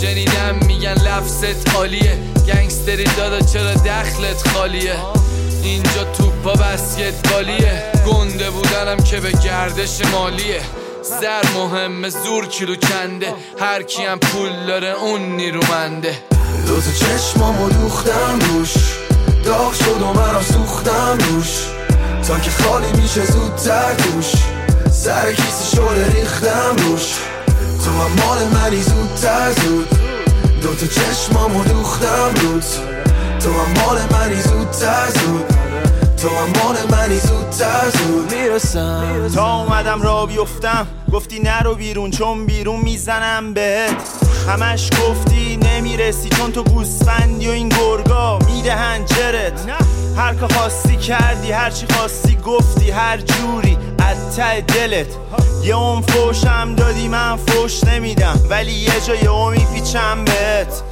[0.00, 2.18] شنیدم میگن لفظت عالیه.
[2.46, 4.96] گنگستری دادا چرا دخلت خالیه؟
[5.62, 7.82] اینجا توپا بسکتبالیه.
[8.06, 10.60] گنده بودنم که به گردش مالیه.
[11.02, 16.18] سر مهمه زور کیلو کنده؟ هر کیم پول داره اون نیرومنده.
[16.66, 18.74] دو تا چشمامو دوختم روش.
[19.44, 21.66] داغ شد و من سوختم روش.
[22.28, 24.32] تا که خالی میشه زودتر توش
[24.90, 27.14] سر کیسه شده ریختم روش.
[27.84, 29.88] تو هم مال منی زودتر زود.
[30.62, 32.78] دو تا چشمامو دوختم روز
[33.40, 35.44] تو هم مال منی زودتر زود.
[36.16, 38.34] تو هم مال منی زودتر زود.
[38.34, 39.30] می‌رسم.
[39.34, 40.86] تا اومدم را بیفتم.
[41.12, 44.21] گفتی نرو بیرون چون بیرون می‌زنم بهت.
[44.48, 48.38] همش گفتی نمی‌رسی چون تو گوسفندی و این گرگا.
[48.38, 49.60] می‌دهن جرت.
[50.16, 54.36] هر که خواستی کردی هر چی خواستی گفتی هر جوری از
[54.66, 55.06] دلت.
[55.64, 58.40] یه اون فوشم دادی من فوش نمیدم.
[58.50, 60.82] ولی یه جا یه اومی پیچم بهت.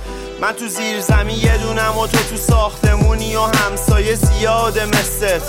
[0.40, 5.42] من تو زیر زمین یه دونم و تو تو ساختمونی و همسایه زیاده مثلت.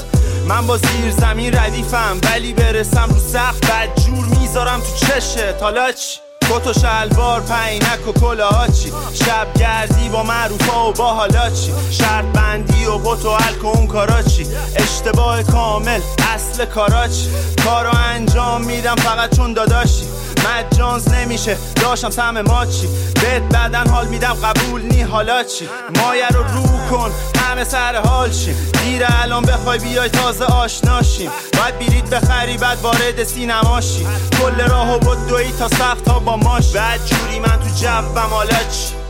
[0.48, 5.62] من با زیر زمین ردیفم ولی برسم رو سخت بد جور می‌ذارم تو چشت.
[5.62, 11.14] حالا چی؟ کت و شلوار پینک و کلاه چی؟ شب گردی با معروفا و با
[11.14, 16.00] حالا چی؟ شرط بندی و بوت و الک و اون کارا چی؟ اشتباه کامل
[16.34, 17.30] اصل کارا چی؟
[17.66, 20.06] کارو انجام میدم فقط چون داداشی.
[20.48, 22.88] مجانز نمیشه داشتم سم ما چی؟
[23.22, 28.32] بهت بدن حال میدم قبول نی حالا چی؟ مایه رو رو کن همه سر حال
[28.32, 28.72] شیم.
[28.84, 34.08] دیره الان بخوای بیای تازه آشناشیم باید بیرید بخری بعد وارد سینماشی
[34.42, 38.18] کل راه و بود دوی تا سخت ها با ماش بعد جوری من تو جبم
[38.30, 39.02] حالا چی؟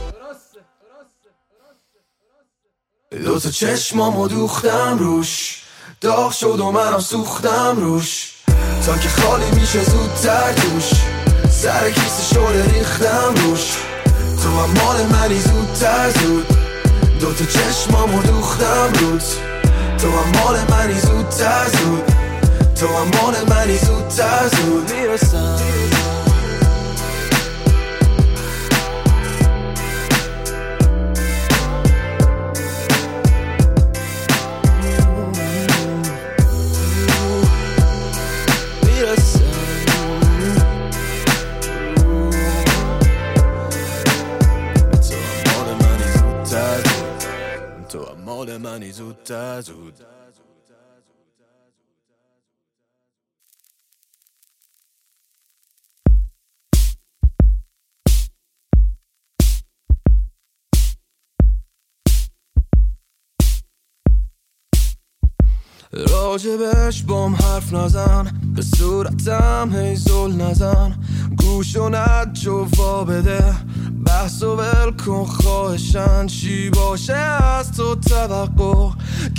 [3.25, 5.61] دو تا چشمامو دوختم روش.
[6.01, 8.33] داغ شد و منم سوختم روش.
[8.85, 10.91] تا که خالی میشه زودتر توش
[11.49, 13.77] سر کیسه شده ریختم روش.
[14.43, 16.47] تو هم مال منی زودتر زود
[17.19, 19.35] دو تا چشمامو دوختم روز
[19.97, 22.03] تو هم مال منی زودتر زود
[22.75, 26.00] تو هم مال منی زودتر زود می‌رسم.
[48.49, 49.93] منی زودتر زود
[65.93, 70.95] راجبش بام حرف نزن به صورتم هی زل نزن.
[71.37, 72.37] گوش و ند
[73.07, 73.53] بده
[74.05, 76.27] بحث و ول کن خواهشن.
[76.27, 78.89] چی باشه از تو توقع؟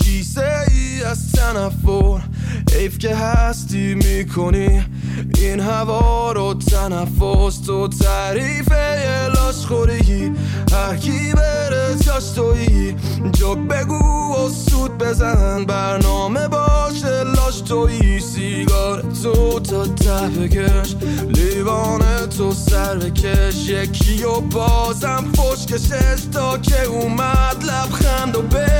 [0.05, 2.21] کیسه ای از تنفر؟
[2.73, 4.85] حیف که هستی می‌کنی
[5.35, 7.59] این هوا رو تنفس.
[7.67, 8.73] تو تعریف
[9.35, 10.33] لاش خوری
[10.73, 12.97] هر کی بره جاش تویی.
[13.33, 20.95] جوک بگو و سود بزن برنامه باشه لاش تویی سیگار تو تا ته بکش.
[21.29, 22.03] لیوان
[22.39, 23.69] تو سر بکش.
[23.69, 28.72] یکی و بازم فشکشش تا که اومد لبخند و به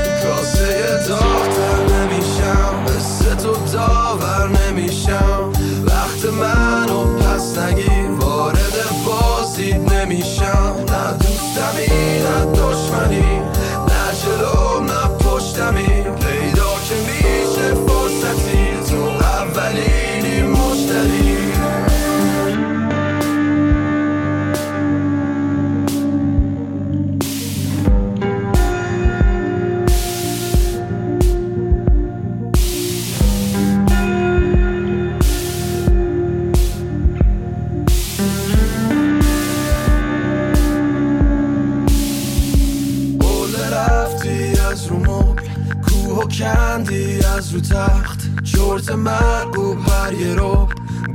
[48.89, 50.69] هر یه رو.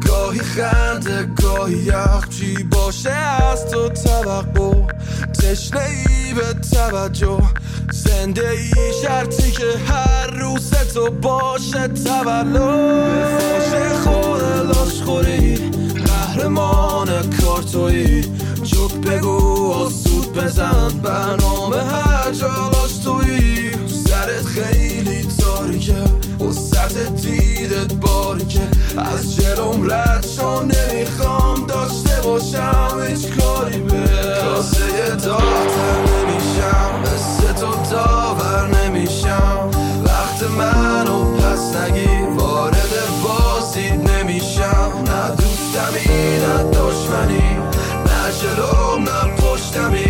[0.08, 2.30] گاهی خنده گاهی یخ.
[2.30, 4.94] چی باشه از تو توقع؟
[5.34, 7.42] تشنه ای به توجه.
[7.92, 8.72] زنده ای
[9.04, 15.56] شرطی که هر روز تو باشه تولد فاش خود لاش خوری.
[16.06, 17.10] قهرمان
[17.42, 18.22] کارتویی
[18.64, 20.90] جوک بگو و سود بزن.
[21.04, 23.72] برنامه هر جالاش تویی.
[23.88, 26.17] سرت خیلی تاریکه.
[26.42, 34.08] و سطح دیدت باریکه از جلوم رد شو نمی‌خوام داشته باشم هیچ کاری به.
[34.42, 39.70] کاسه داختر نمیشم مثل تو داور نمیشم.
[40.06, 42.94] وقت منو پس نگیر وارد
[43.24, 44.92] بازید نمیشم.
[45.08, 47.58] نه دوستمی نه دشمنی
[48.06, 50.07] نه جلوم نه پشتمی.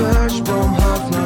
[0.00, 1.19] راجبش بام حرف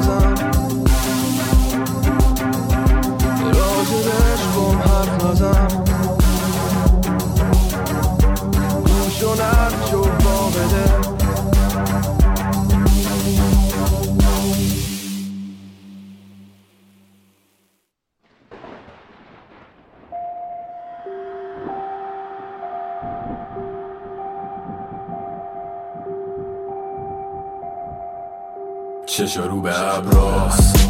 [29.26, 30.88] چشا رو به ابراست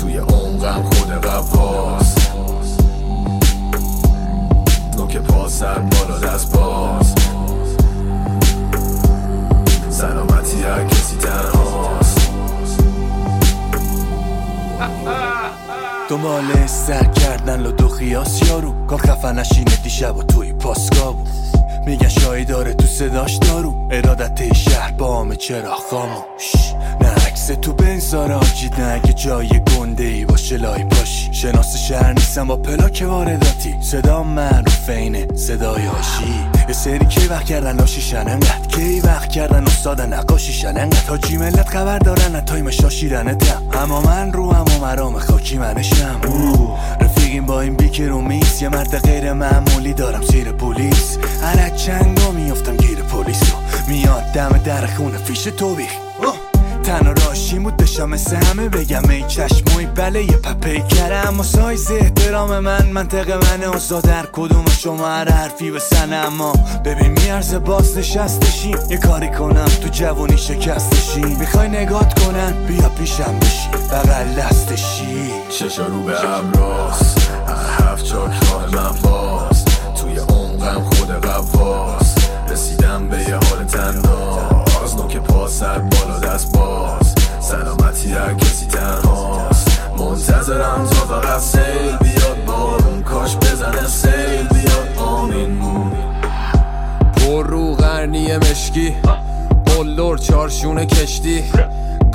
[0.00, 2.32] توی عمقم خود قواست
[4.96, 7.14] نوک پا سر بالا دست باز
[9.90, 12.30] سلامتی هر کسی تنهاست.
[16.08, 18.86] دنبال سر کردن لدو خیاس یارو.
[18.86, 21.35] کار خفنش اینه دیشب و توی پاسگاه بود.
[21.86, 23.88] میگن شایی داره تو صداش دارو.
[23.90, 30.04] ارادت شهر با همه چرا خاموش نه عکس تو بنزار آجید نه اگه جای گنده
[30.04, 31.34] ای باشه لای پاشی.
[31.34, 33.74] شناس شهر نیستم با پلاک وارداتی.
[33.80, 36.34] صدا من رو فینه صدای هاشی
[36.68, 38.66] یه سری که وقت کردن لاشیشن انقدر.
[38.68, 43.62] کی وقت کردن استاد نقاشیشن تا جی ملت خبر دارن تایم شاشیرنه تم.
[43.72, 46.20] اما من رو و مرام خاکی منشم.
[47.26, 52.30] رفیقیم با این بیکر و میس یه مرد غیر معمولی دارم زیر پلیس هر چنگا
[52.30, 53.58] میافتم گیر پلیس رو.
[53.88, 55.90] میاد دم در خونه فیش توبیخ
[56.86, 61.90] تنها راشیم بود داشتم مثل همه بگم ای چشموی بله یه پپی کرم اما سایز
[61.90, 66.52] احترام من منطق من آزاد در کدوم شما هر حرفی بسن اما.
[66.84, 73.38] ببین میارزه باز نشستشیم یه کاری کنم تو جوونی شکستشیم می‌خوای نگات کنن بیا پیشم
[73.40, 75.30] بشی بغل دستشی.
[75.50, 77.15] چشا رو به هفت
[78.82, 82.14] باز توی عمقم خود قواز
[82.48, 87.14] رسیدم به یه حال تنداز نوک پا سر بالا دست باز.
[87.40, 89.80] سلامتی هر کسی تنهاست.
[89.98, 94.98] منتظرم تا فقط سیل بیاد بارون کاش بزنه سیل بیاد.
[94.98, 95.58] آمین.
[97.16, 98.94] پر رو غرنی مشکی.
[99.66, 101.44] قلدر چارشونه کشتی.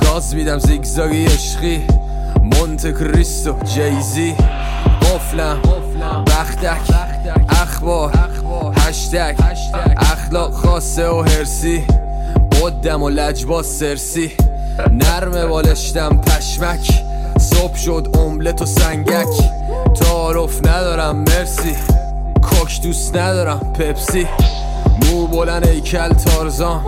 [0.06, 1.84] گاز میدم زیگزاگی عشقی.
[2.44, 4.36] مونت کریستو جیزی.
[5.12, 5.62] قفلم.
[6.28, 6.96] بختک
[7.50, 8.12] اخبار
[8.78, 9.36] هشتک
[9.98, 11.84] اخلاق خاصه و هرسی.
[12.62, 14.32] قدم و لجباز سرسی.
[14.92, 17.04] نرم بالشتم پشمک.
[17.40, 19.28] صبح شد املت و سنگک.
[20.00, 21.76] تعارف ندارم مرسی.
[22.42, 24.28] کوک دوست ندارم پپسی.
[25.06, 26.84] مو بلن ایکل تارزان.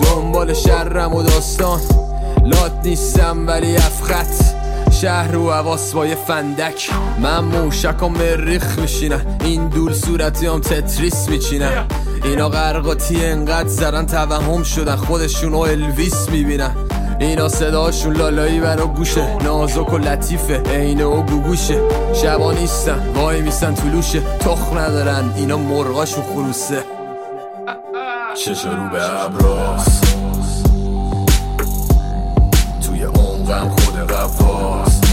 [0.00, 1.80] دنبال شرم و داستان.
[2.44, 4.61] لات نیستم ولی افخت
[5.02, 6.90] شهر رو حواس با یه فندک.
[7.18, 9.38] من موشک و مریخ میشینم.
[9.44, 11.88] این دول صورتی هم تتریس میچینم.
[12.24, 14.96] اینا غرقاتی انقدر زرن توهم شدن.
[14.96, 16.70] خودشون و الویس می‌بینن.
[17.20, 19.36] اینا صداشون لالایی برا گوشه.
[19.44, 20.62] نازک و لطیفه.
[20.62, 21.80] عینه و گوگوشه.
[22.14, 23.12] شبا نیستن.
[23.14, 25.32] وای میستن طلوشه تخ ندارن.
[25.36, 26.84] اینا مرغاشون خروسه.
[28.44, 30.01] چشا رو به ابراز.
[33.52, 35.11] توی عمقم خود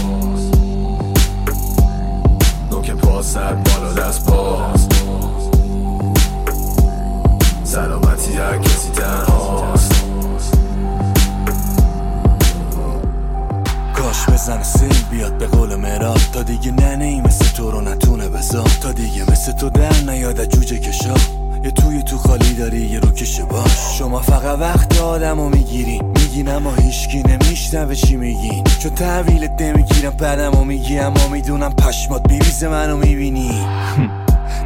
[29.00, 33.66] تحویلت نمی‌گیرم بعدم رو میگی اما می‌دونم پشمات بیریزه منو می‌بینی.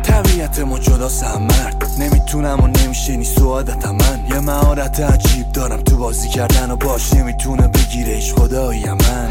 [0.03, 1.09] طبیعت ما جدا
[1.39, 4.27] مرد نمی‌تونم و نمیشه نی سعادت من.
[4.31, 9.29] یه مهارت عجیب دارم تو بازی کردن و باش نمی‌تونه بگیرش خدایی من.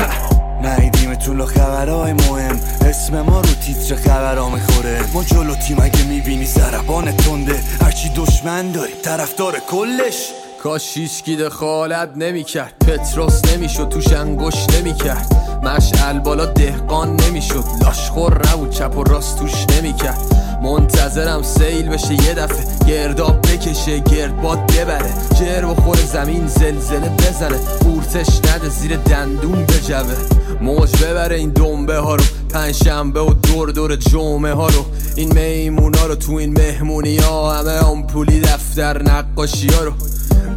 [0.62, 5.00] نهیدیم طول خبرهای مهم اسم ما رو تیتر خبرها می‌خوره.
[5.14, 7.60] ما جلو تیم اگه می‌بینی زربان تنده.
[7.82, 10.43] هرچی دشمن داری طرفدار کلش.
[10.64, 12.74] کاش هیچکی دخالت نمی‌کرد.
[12.88, 15.34] پتروس نمی‌شد توش انگوش نمی‌کرد.
[15.64, 17.64] مشعل بالا دهقان نمی‌شد.
[17.82, 20.20] لاشخور نبود چپ و راست توش نمی‌کرد.
[20.64, 22.88] منتظرم سیل بشه یه دفعه.
[22.88, 25.14] گرداب بکشه گردباد ببره.
[25.40, 27.58] جر بخور زمین زلزله بزنه.
[27.80, 30.16] قورتش نده زیر دندون بجوه.
[30.62, 32.24] موج ببره این دنبه ها رو.
[32.54, 34.86] پنجشنبه و دور دور جمعه ها رو.
[35.16, 39.92] این میمونا رو تو این مهمونی ها همه آمپولی دفتر نقاشی ها رو.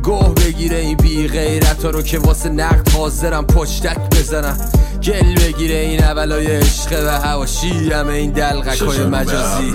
[0.02, 4.70] گوه بگیره این بی غیرت ها رو که واسه نقد حاضرم پشتک بزنم.
[5.02, 9.72] گل بگیره این اولای عشق و هواشی همه این دلغک های مجازی.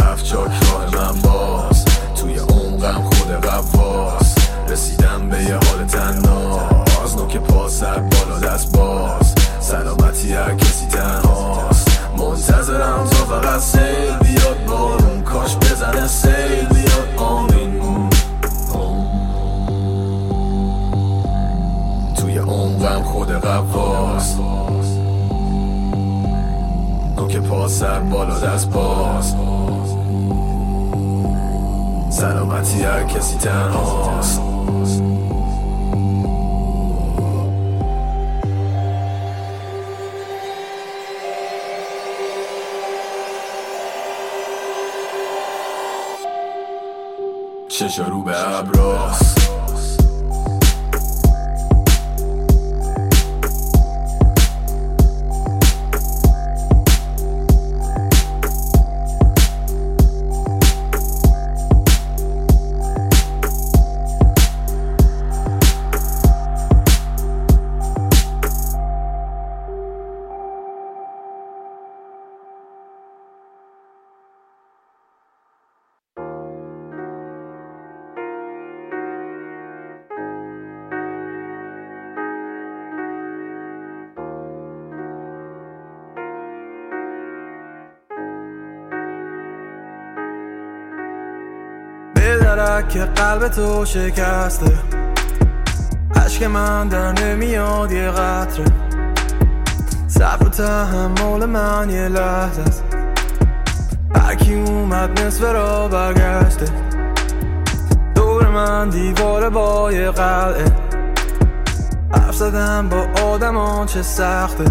[0.00, 0.48] هفت راه
[0.94, 1.84] من باز.
[2.20, 4.34] توی عمقم خود قواز
[4.68, 7.16] رسیدم به یه حال تناز.
[7.16, 9.34] نوک پا سر بالا دست باز.
[9.60, 12.00] سلامتی هر کسی تنهاست.
[12.18, 13.60] منتظرم تا فقط
[23.60, 24.40] قواز
[27.16, 29.34] نوک پا سر بالا دست باز.
[32.10, 34.40] سلامتی هر کسی تنهاست.
[47.68, 48.32] چشا رو به
[92.76, 94.72] درک قلب تو شکسته.
[96.16, 98.64] عشق من در نمیاد یه قطره.
[100.08, 102.84] صبر و تحمل من یه لحظه است.
[104.16, 106.66] هرکی اومد نصف را برگشته.
[108.14, 110.72] دور من دیوار با یه قلعه.
[112.12, 114.64] حرف زدم با آدمان چه سخته.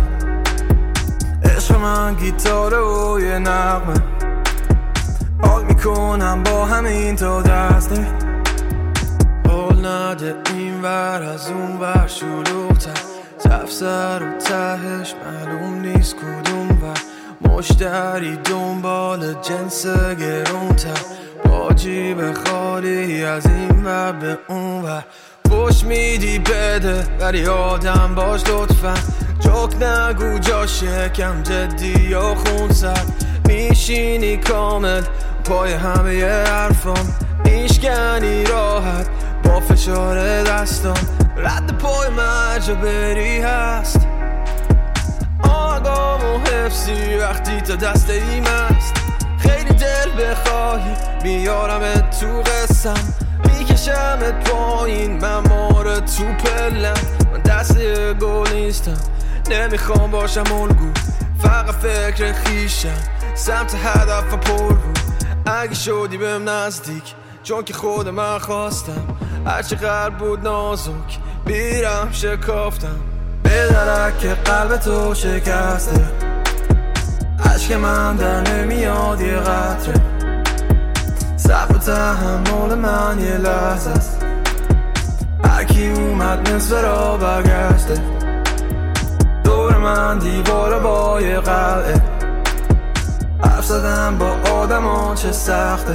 [1.43, 4.14] عشق من گیتاره و یه حال
[5.85, 8.07] می‌کنم با همین تو دسته.
[9.47, 13.01] حال نده این ور از اون ور شلوغتر.
[13.43, 16.97] تفسر و تهش معلوم نیست کدوم ور
[17.51, 19.85] مشتری دنبال جنس
[20.19, 21.01] گرونتر.
[21.43, 25.03] با جیب خالی از این ور به اون ور.
[25.49, 28.93] خوش میدی بده ولی آدم باش لطفا.
[29.39, 33.01] جوک نگو جا شکم جدی یا خون سر
[33.47, 35.01] میشینی کامل
[35.45, 37.15] پای همه حرفام.
[37.45, 39.07] میشکنی راحت.
[39.43, 40.93] با فشار دستم
[41.37, 44.07] رد پای مرجا بری هست.
[45.43, 48.93] آگام و حفظی وقتی تا دست ایم است
[49.39, 50.95] خیلی دل بخواهی.
[51.23, 53.13] میارم تو قسم.
[53.43, 55.17] میکشمت پایین.
[55.21, 56.93] من مار تو پلم.
[57.33, 57.77] من دست
[58.21, 58.97] گل نیستم.
[59.49, 60.91] نمی‌خوام باشم الگو.
[61.39, 62.97] فقط فکر خیشم.
[63.35, 65.14] سمت هدف پر رو
[65.45, 67.13] اگه شدی بهم نزدیک
[67.43, 69.17] چون که خود من خواستم.
[69.45, 72.99] هرچی قلب بود نازک بیرم شکافتم.
[73.43, 76.05] به درک قلب تو شکسته.
[77.45, 80.01] عشق من در نمیاد یه قطره.
[81.37, 84.25] صبر و تحمل من یه لحظه است.
[85.43, 88.01] هرکی اومد نصف را برگشته.
[89.43, 92.14] دور من دیوار با یه قلعه.
[93.65, 95.93] زدم با آدمان چه سخته.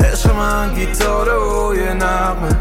[0.00, 2.56] عشق من گیتاره و یه نغمه.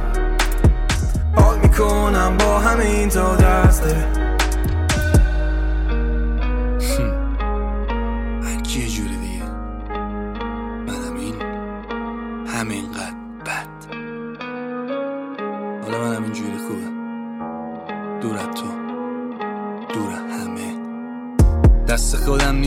[1.36, 4.08] حال می‌کنم با همین تو دسته.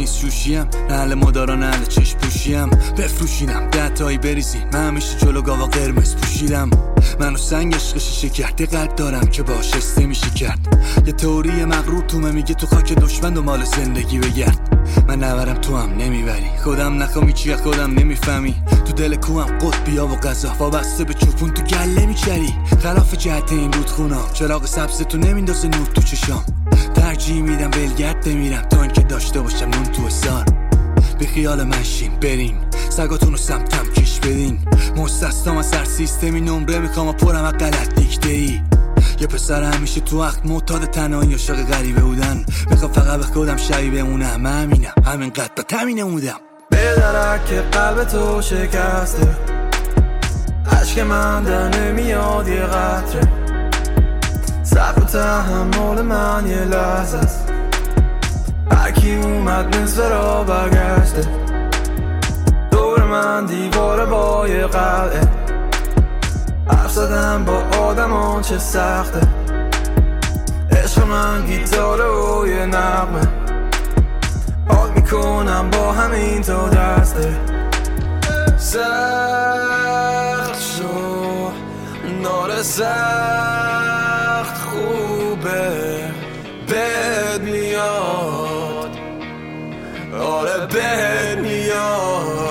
[0.03, 2.70] نیست شوشیم نه اهل مدارا نه چشم پوشیم.
[2.70, 4.59] بفروشیدم ده تایی بریزی.
[4.73, 6.70] من همیشه جلو گاوا قرمز پوشیدم.
[7.20, 10.59] منو سنگ عشق شیشه کرده قد دارم که باش استه میشه کرد.
[11.07, 14.61] یه تئوری مغرور تومه میگه تو خاک دشمن و مال زندگی بگرد.
[15.09, 16.51] من نورم تو هم نمی‌بری.
[16.65, 18.55] خودم نخوامی چی خودم نمی‌فهمی.
[18.85, 20.55] تو دل کوهم قطبیا و غذا.
[20.59, 22.55] وابسته به چوپون تو گله میچری.
[22.83, 24.33] خلاف جهت این رودخونا.
[24.33, 26.61] چراغ سبز تو نمیندازه نور تو چشام.
[27.12, 28.62] ترجیح میدم ولگرد بمیرم.
[28.62, 30.44] تا اینکه داشته باشم نون تو سار
[31.18, 32.12] به خیال من شین.
[32.20, 32.56] برین.
[32.89, 34.59] سگاتون رو سمتم کش بدین.
[34.97, 38.60] مستستام از هر سیستمی نمره می‌خوام و پرم از غلط دیکته ای
[39.20, 42.44] یه پسر همیشه تو وقت معتاد تنهایی عاشق غریبه بودن.
[42.70, 44.93] می‌خوام فقط به خودم شبیه بمونم من همینم.
[45.06, 46.40] همینقدر به تمینه بودم
[46.70, 49.36] به درک قلب تو شکسته.
[50.80, 53.32] عشق من در نمیاد یه قطره.
[54.74, 57.49] صبر و تحمل من یه لحظه است.
[58.73, 61.28] هرکی اومد نصف را برگشته.
[62.70, 65.20] دور من دیوار با یه قلعه.
[66.69, 69.20] حرف زدم با آدمان چه سخته.
[70.70, 73.28] عشق من گیتاره و یه نغمه.
[74.69, 77.35] حال می‌کنم با همین تو دسته.
[78.57, 78.82] سخت
[80.61, 81.51] شو
[82.23, 82.62] نار
[90.43, 91.73] آره بد میاد
[92.27, 92.41] رد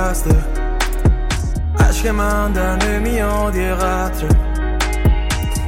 [0.00, 0.44] شکسته
[1.80, 4.28] عشق من در نمیاد یه قطره.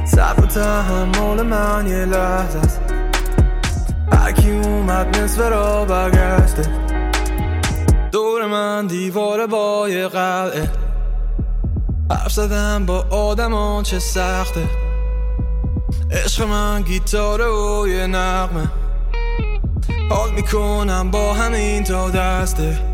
[0.05, 2.81] صبر و تحمل من یه لحظه است.
[4.13, 6.63] هرکی اومد نصف را برگشته.
[8.11, 10.69] دور من دیوار با یه قلعه.
[12.11, 14.63] حرف زدم با آدمان چه سخته.
[16.11, 18.67] عشق من گیتاره و یه نغمه.
[20.09, 22.92] حال می‌کنم با همین تا دسته.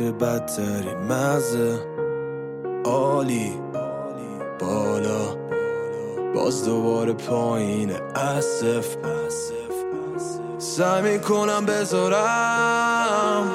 [0.00, 1.80] میشه بدترین مزه
[2.84, 3.52] عالی.
[4.60, 5.36] بالا.
[6.34, 8.86] باز دوباره پایین اسف.
[10.58, 13.50] سعی می‌کنم بذارم.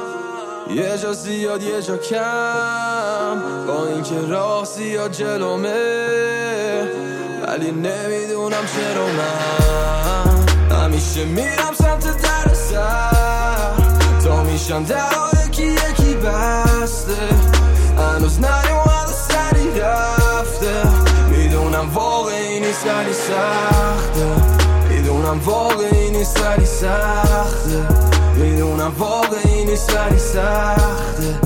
[0.75, 3.41] یه جا زیاد یه جا کم.
[3.67, 5.73] با اینکه راه زیاد جلومه
[7.47, 10.77] ولی نمی‌دونم چرا من.
[10.77, 13.73] همیشه میرم سمت در سر
[14.23, 17.23] تا میشم در یکی یکی بسته.
[17.97, 20.83] هنوز نیومد سری رفته.
[21.29, 24.25] می‌دونم واقعی نیست ولی سخته.
[24.89, 27.87] می‌دونم واقعی نیست ولی سخته.
[28.35, 31.39] می‌دونم واقعی نیست ولی سخته.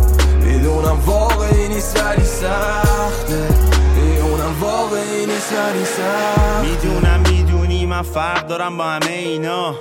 [0.44, 3.48] می‌دونم واقعی نیست ولی سخته.
[3.96, 6.62] می‌دونم واقعی نیست ولی سخته.
[6.62, 9.76] می‌دونم می‌دونی من فرق دارم با همه اینا.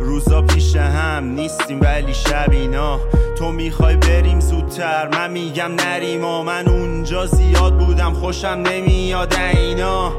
[0.00, 3.00] روزا پیش هم نیستیم ولی شب اینا.
[3.38, 5.08] تو می‌خوای بریم زودتر.
[5.08, 8.12] من میگم نریم و من اونجا زیاد بودم.
[8.12, 9.34] خوشم نمیاد.
[9.34, 10.12] اینا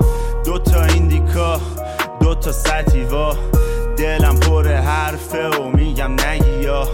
[0.46, 1.60] دوتا ایندیکا
[2.22, 3.36] دوتا ستیوا
[3.98, 6.88] دلم پر حرفه و میگم نگیا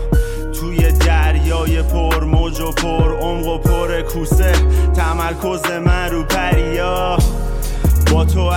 [0.59, 4.53] توی دریای پر موج و پر عمق و پر کوسه.
[4.95, 7.17] تمرکز من رو پریا.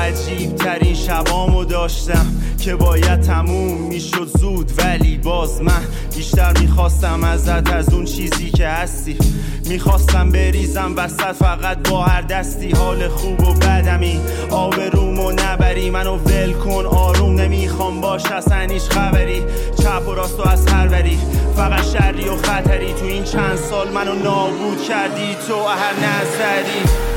[0.09, 2.27] عجیب ترین شبامو داشتم
[2.59, 5.83] که باید تموم می‌شد زود ولی باز من
[6.17, 9.19] بیشتر می‌خواستم ازت از اون چیزی که هستی
[9.67, 12.71] می‌خواستم بریزم وسط فقط با هر دستی.
[12.71, 14.21] حال خوب و بدمی
[14.51, 15.91] آب رومو نبری.
[15.91, 19.43] منو ول کن آروم نمی‌خوام باش اصلا هیچ خبری.
[19.79, 21.19] چپ و راست و از هر وری
[21.57, 22.93] فقط شری و خطری.
[22.93, 27.09] تو این چند سال منو نابود کردی تو هر نظری.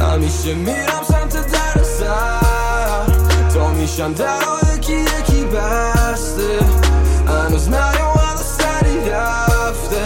[0.00, 1.02] همیشه میرم
[2.02, 3.06] سر
[3.54, 4.38] تا میشم در
[4.74, 6.58] یکی یکی بسته.
[7.28, 10.02] هنوز نیومد سری رفته.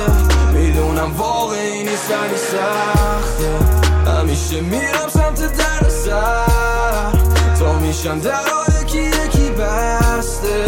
[0.52, 4.10] می‌دونم واقعی نیست ولی سخته.
[4.10, 7.12] همیشه میرم سمت در سر.
[7.58, 8.40] تا میشم در
[8.82, 10.64] یکی یکی بسته.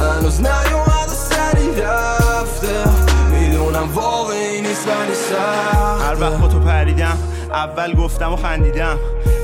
[0.00, 2.84] هنوز نیومد سری رفته.
[3.30, 6.04] می‌دونم واقعی نیست ولی سخته.
[6.04, 7.18] هر وقت با تو پریدم
[7.52, 8.98] اول گفتم و خندیدم.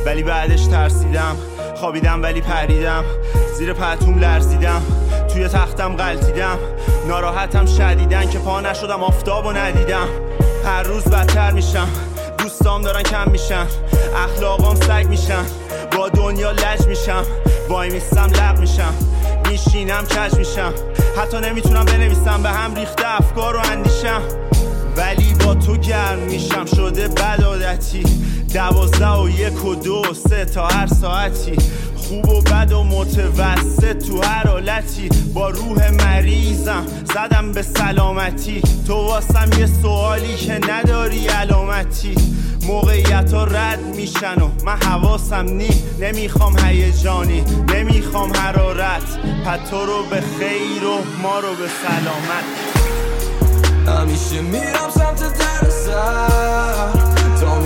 [0.09, 1.36] ولی بعدش ترسیدم.
[1.76, 3.05] خوابیدم ولی پریدم.
[3.59, 4.82] زیر پتوم لرزیدم.
[5.32, 6.59] توی تختم غلطیدم
[7.09, 10.09] ناراحتم شدیدن که پا نشدم آفتاب و ندیدم.
[10.64, 11.89] هر روز بدتر میشم.
[12.39, 13.66] دوستام دارن کم میشن.
[14.24, 15.44] اخلاقام سگ میشن.
[15.97, 17.22] با دنیا لج میشم.
[17.68, 18.94] وای میستم لق میشم.
[19.48, 20.72] میشینم کج میشم.
[21.22, 22.43] حتی نمی‌تونم بنویسم.
[22.43, 24.22] به هم ریخته افکار و اندیشم.
[24.97, 26.64] ولی با تو گرم میشم.
[26.66, 28.05] شده بد عادتی
[28.54, 31.56] دوازده و یک و دو سه تا هر ساعتی.
[31.96, 35.08] خوب و بد و متوسط تو هر حالتی.
[35.34, 38.62] با روح مریضم زدم به سلامتی.
[38.86, 42.14] تو واسم یه سوالی که نداری علامتی.
[42.66, 45.82] موقعیت ها رد میشن و من حواسم نی.
[46.00, 47.44] نمی‌خوام هیجانی
[47.74, 49.18] نمی‌خوام حرارت.
[49.46, 52.44] پتو رو به خیر و ما رو به سلامت.
[53.98, 55.70] همیشه میرم سمت در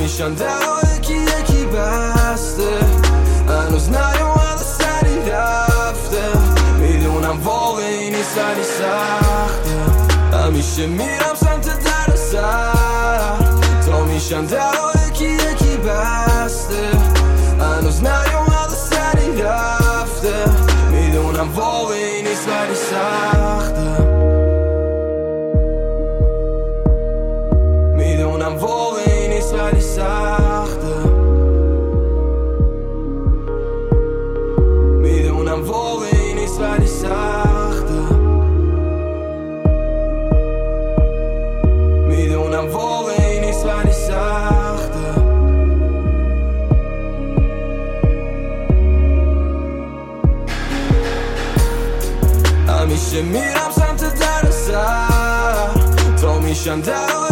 [0.02, 0.34] میشن.
[0.34, 0.58] در
[0.96, 2.78] یکی یکی بسته.
[3.48, 6.38] هنوز نیومد سری رفته.
[6.78, 10.36] می‌دونم واقعی نیست ولی سخته.
[10.36, 13.38] همیشه میرم سمت در سر.
[13.86, 14.72] تا میشن در
[35.52, 38.14] می‌دونم واقعی نیست ولی سخته
[42.08, 45.22] می‌دونم واقعی نیست ولی سخته
[52.68, 55.68] همیشه میرم سمت در سر
[56.22, 57.31] تا میشم در یکی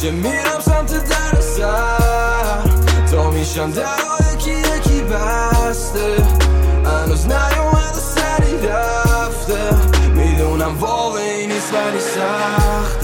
[0.00, 2.62] همیشه میرم سمت در سر
[3.10, 3.84] تا میشم در
[4.34, 6.16] یکی یکی بسته.
[6.84, 9.70] هنوز نیومد سری رفته.
[10.14, 12.99] می‌دونم واقعی نیست ولی سخت.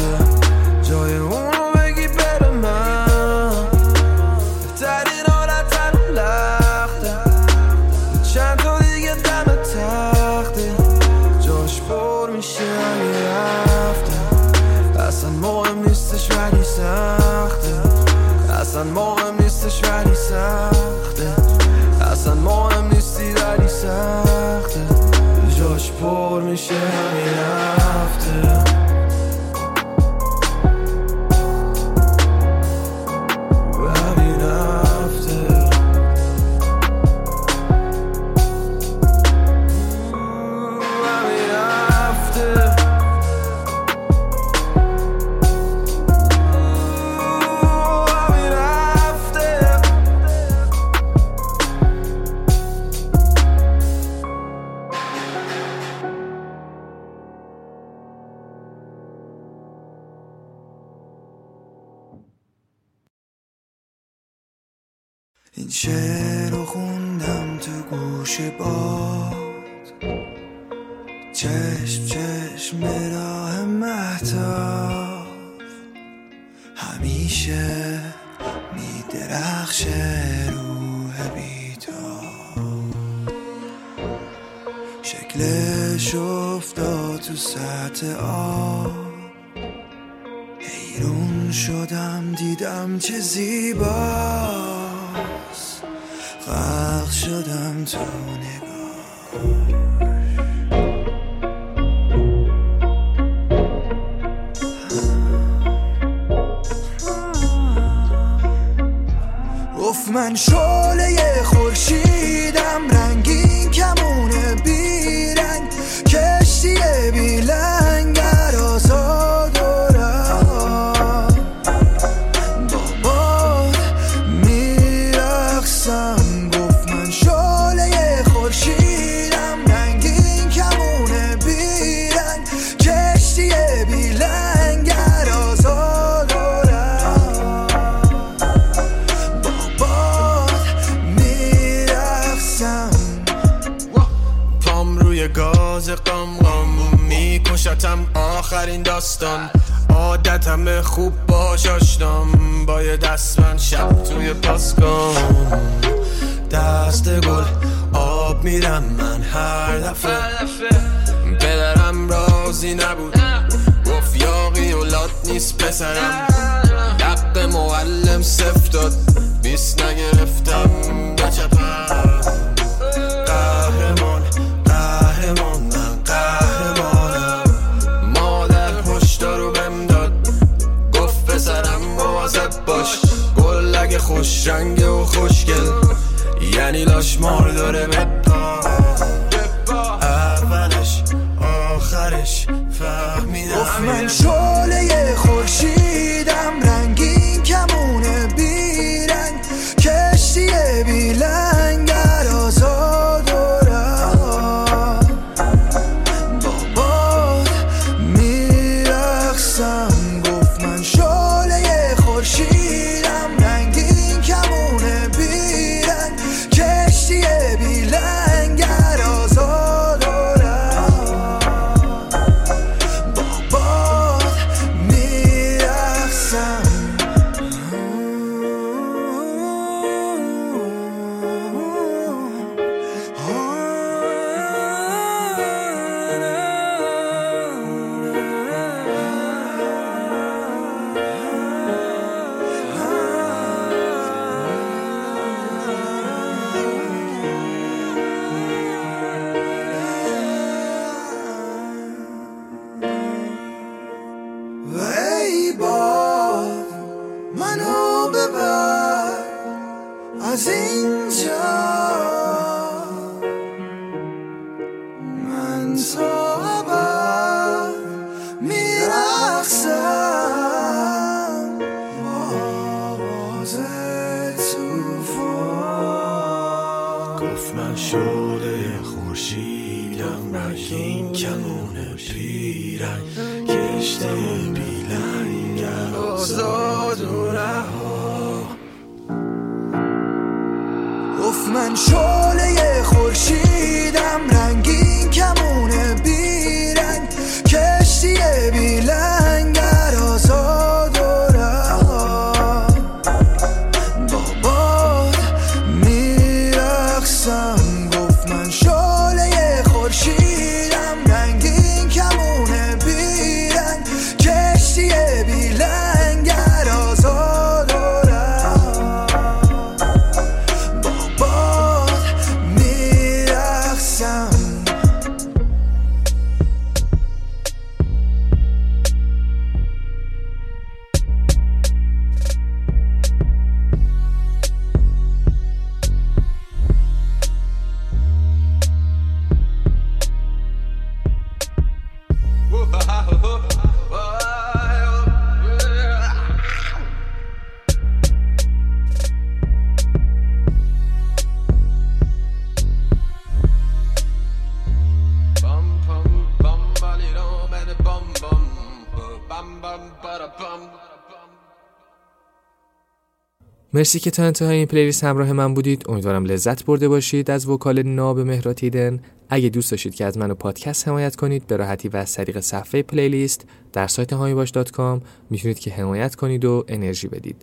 [363.77, 365.85] مرسی که تا انتهای این playlist همراه من بودید.
[365.89, 370.31] امیدوارم لذت برده باشید از vocal ناب مهراد هیدن اگه دوست داشتید که از من
[370.31, 375.01] و پادکست حمایت کنید به راحتی و از طریق صفحه playlist در سایت حامی‌باش.com
[375.31, 377.37] می‌تونید که حمایت کنید و انرژی بدید.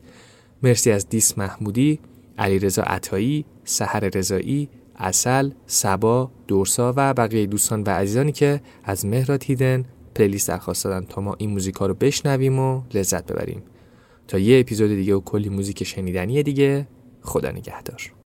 [0.63, 1.99] مرسی از دیس محمودی
[2.37, 9.43] علیرضا عطایی سحر رضایی اصل سبا دورسا و بقیه دوستان و عزیزانی که از مهراد
[9.49, 9.85] هیدن
[10.15, 13.63] playlist درخواست دادن تا ما این موزیکا رو بشنویم و لذت ببریم.
[14.33, 16.87] تا یه اپیزود دیگه و کلی موزیک شنیدنی دیگه.
[17.21, 18.22] خدا نگهدار.